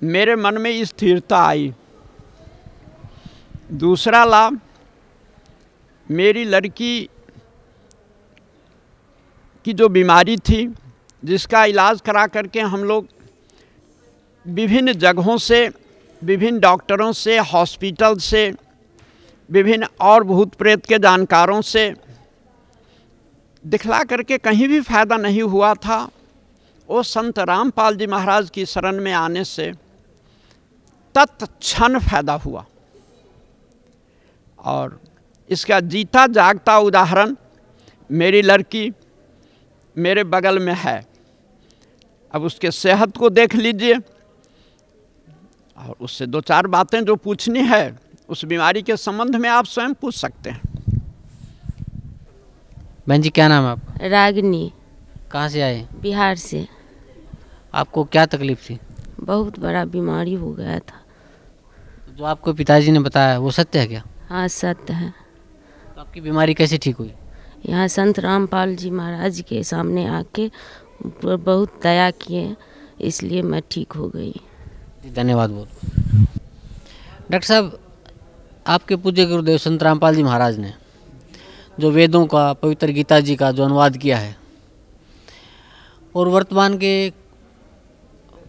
[0.01, 1.73] मेरे मन में स्थिरता आई।
[3.71, 4.59] दूसरा लाभ
[6.09, 7.09] मेरी लड़की
[9.65, 10.65] की जो बीमारी थी,
[11.23, 13.07] जिसका इलाज करा करके हम लोग
[14.45, 15.67] विभिन्न जगहों से,
[16.21, 18.51] विभिन्न डॉक्टरों से, हॉस्पिटल से,
[19.49, 21.93] विभिन्न और भूत प्रेत के जानकारों से
[23.63, 25.99] दिखला करके कहीं भी फ़ायदा नहीं हुआ था,
[26.89, 29.71] वो संत रामपाल जी महाराज की शरण में आने से
[31.15, 32.65] तत्क्षण फ़ायदा हुआ।
[34.59, 34.99] और
[35.49, 37.35] इसका जीता जागता उदाहरण
[38.11, 38.91] मेरी लड़की
[39.97, 41.07] मेरे बगल में है।
[42.33, 43.95] अब उसके सेहत को देख लीजिए।
[45.77, 49.93] और उससे दो चार बातें जो पूछनी है उस बीमारी के संबंध में आप स्वयं
[49.93, 50.61] पूछ सकते हैं।
[53.07, 54.07] बहन जी क्या नाम है आपका?
[54.07, 54.73] रागिनी।
[55.31, 55.87] कहाँ से आए?
[56.01, 56.67] बिहार से।
[57.73, 58.79] आपको क्या तकलीफ़ थी?
[59.19, 61.01] बहुत बड़ा बीमारी हो गया था।
[62.17, 64.03] जो आपको पिताजी ने बताया वो सत्य है क्या?
[64.29, 65.26] हाँ सत्य है।
[66.17, 67.11] आपकी बीमारी कैसे ठीक हुई?
[67.65, 70.49] यहाँ संत रामपाल जी महाराज के सामने आके
[71.23, 72.55] बहुत दया किए
[73.01, 74.33] इसलिए मैं ठीक हो गई।
[75.15, 75.69] धन्यवाद बहुत।
[77.31, 77.77] डॉक्टर साहब
[78.67, 80.73] आपके पूज्य गुरुदेव संत रामपाल जी महाराज ने
[81.79, 84.35] जो वेदों का पवित्र गीता जी का जो अनुवाद किया है
[86.15, 86.93] और वर्तमान के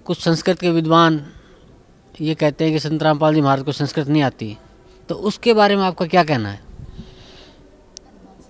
[0.06, 1.20] कुछ संस्कृत के विद्वान
[2.20, 4.56] ये कहते हैं कि संत रामपाल जी महाराज को संस्कृत नहीं आती
[5.08, 6.67] तो उसके बारे में आपका क्या कहना है?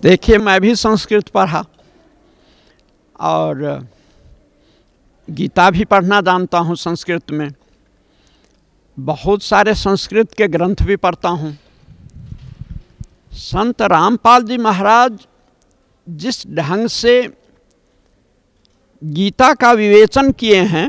[0.03, 1.63] देखिए, मैं भी संस्कृत पढ़ा
[3.19, 3.87] और
[5.27, 7.49] गीता भी पढ़ना जानता हूँ संस्कृत में।
[8.97, 11.57] बहुत सारे संस्कृत के ग्रंथ भी पढ़ता हूँ।
[13.33, 15.19] संत रामपाल जी महाराज
[16.07, 17.21] जिस ढंग से
[19.01, 20.87] गीता का विवेचन किए हैं,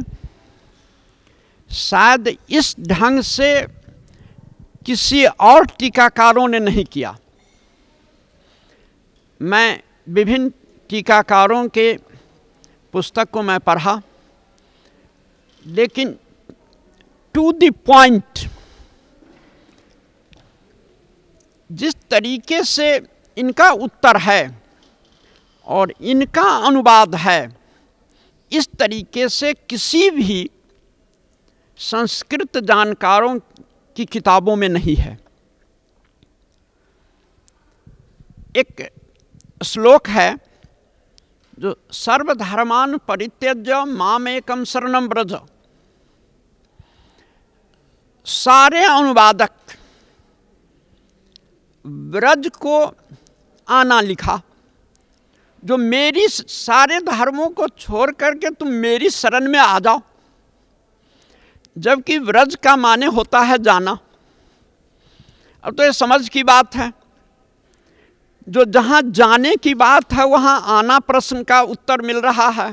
[1.70, 3.50] शायद इस ढंग से
[4.86, 7.16] किसी और टीकाकारों ने नहीं किया।
[9.40, 10.52] मैं विभिन्न
[10.90, 11.92] टीकाकारों के
[12.94, 14.00] पुस्तक को मैं पढ़ा,
[15.66, 16.16] लेकिन
[17.34, 18.48] टू द पॉइंट
[21.70, 22.94] जिस तरीके से
[23.36, 24.42] इनका उत्तर है
[25.66, 27.40] और इनका अनुवाद है,
[28.52, 30.48] इस तरीके से किसी भी
[31.80, 33.38] संस्कृत जानकारों
[33.96, 35.18] की किताबों में नहीं है।
[38.56, 38.88] एक
[39.60, 40.36] श्लोक है,
[41.58, 45.34] जो सर्वधर्मान परित्यज्य माम एकम शरणम ब्रज
[48.26, 49.50] सारे अनुवादक
[51.86, 52.94] ब्रज को
[53.68, 54.40] आना लिखा,
[55.64, 60.00] जो मेरी सारे धर्मों को छोड़ करके तुम मेरी शरण में आ जाओ।
[61.78, 63.98] जबकि व्रज का माने होता है जाना।
[65.64, 66.99] अब तो ये समझ की बात है।
[68.46, 72.72] जो जहाँ जाने की बात है, वहाँ आना प्रश्न का उत्तर मिल रहा है।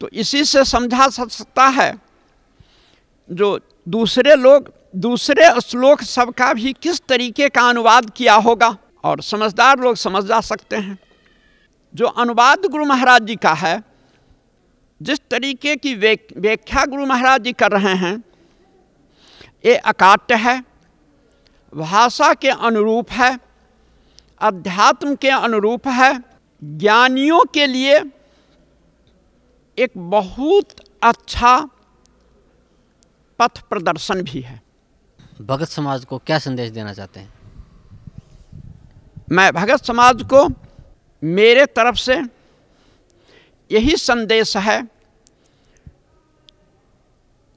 [0.00, 1.92] तो इसी से समझा सकता है
[3.30, 9.80] जो दूसरे लोग, दूसरे श्लोक सबका भी किस तरीके का अनुवाद किया होगा, और समझदार
[9.80, 10.98] लोग समझ जा सकते हैं।
[11.94, 13.82] जो अनुवाद गुरु महाराज जी का है,
[15.00, 18.16] जिस तरीके की व्याख्या गुरु महाराज जी कर रहे हैं,
[19.64, 20.62] ये अकाट्य है,
[21.72, 23.38] भाषा के अनुरूप है
[24.44, 26.12] अध्यात्म के अनुरूप है।
[26.62, 28.02] ज्ञानियों के लिए
[29.78, 30.68] एक बहुत
[31.02, 31.58] अच्छा
[33.38, 34.62] पथ प्रदर्शन भी है।
[35.40, 37.32] भगत समाज को क्या संदेश देना चाहते हैं?
[39.30, 40.48] मैं भगत समाज को
[41.22, 42.16] मेरे तरफ़ से
[43.70, 44.82] यही संदेश है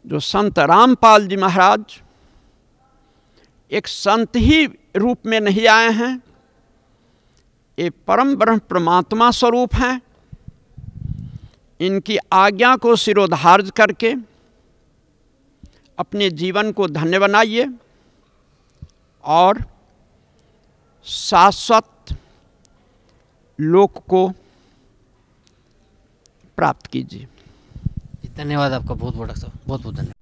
[0.05, 2.01] जो संत रामपाल जी महाराज
[3.71, 4.65] एक संत ही
[4.95, 6.21] रूप में नहीं आए हैं।
[7.80, 10.01] ये परम ब्रह्म परमात्मा स्वरूप हैं।
[11.80, 14.13] इनकी आज्ञा को सिरोधार्ज करके
[15.99, 17.67] अपने जीवन को धन्य बनाइए
[19.23, 19.63] और
[21.05, 22.17] शाश्वत
[23.59, 24.28] लोक को
[26.57, 27.28] प्राप्त कीजिए।
[28.38, 30.16] धन्यवाद आपका। बहुत बहुत बहुत बहुत धन्यवाद।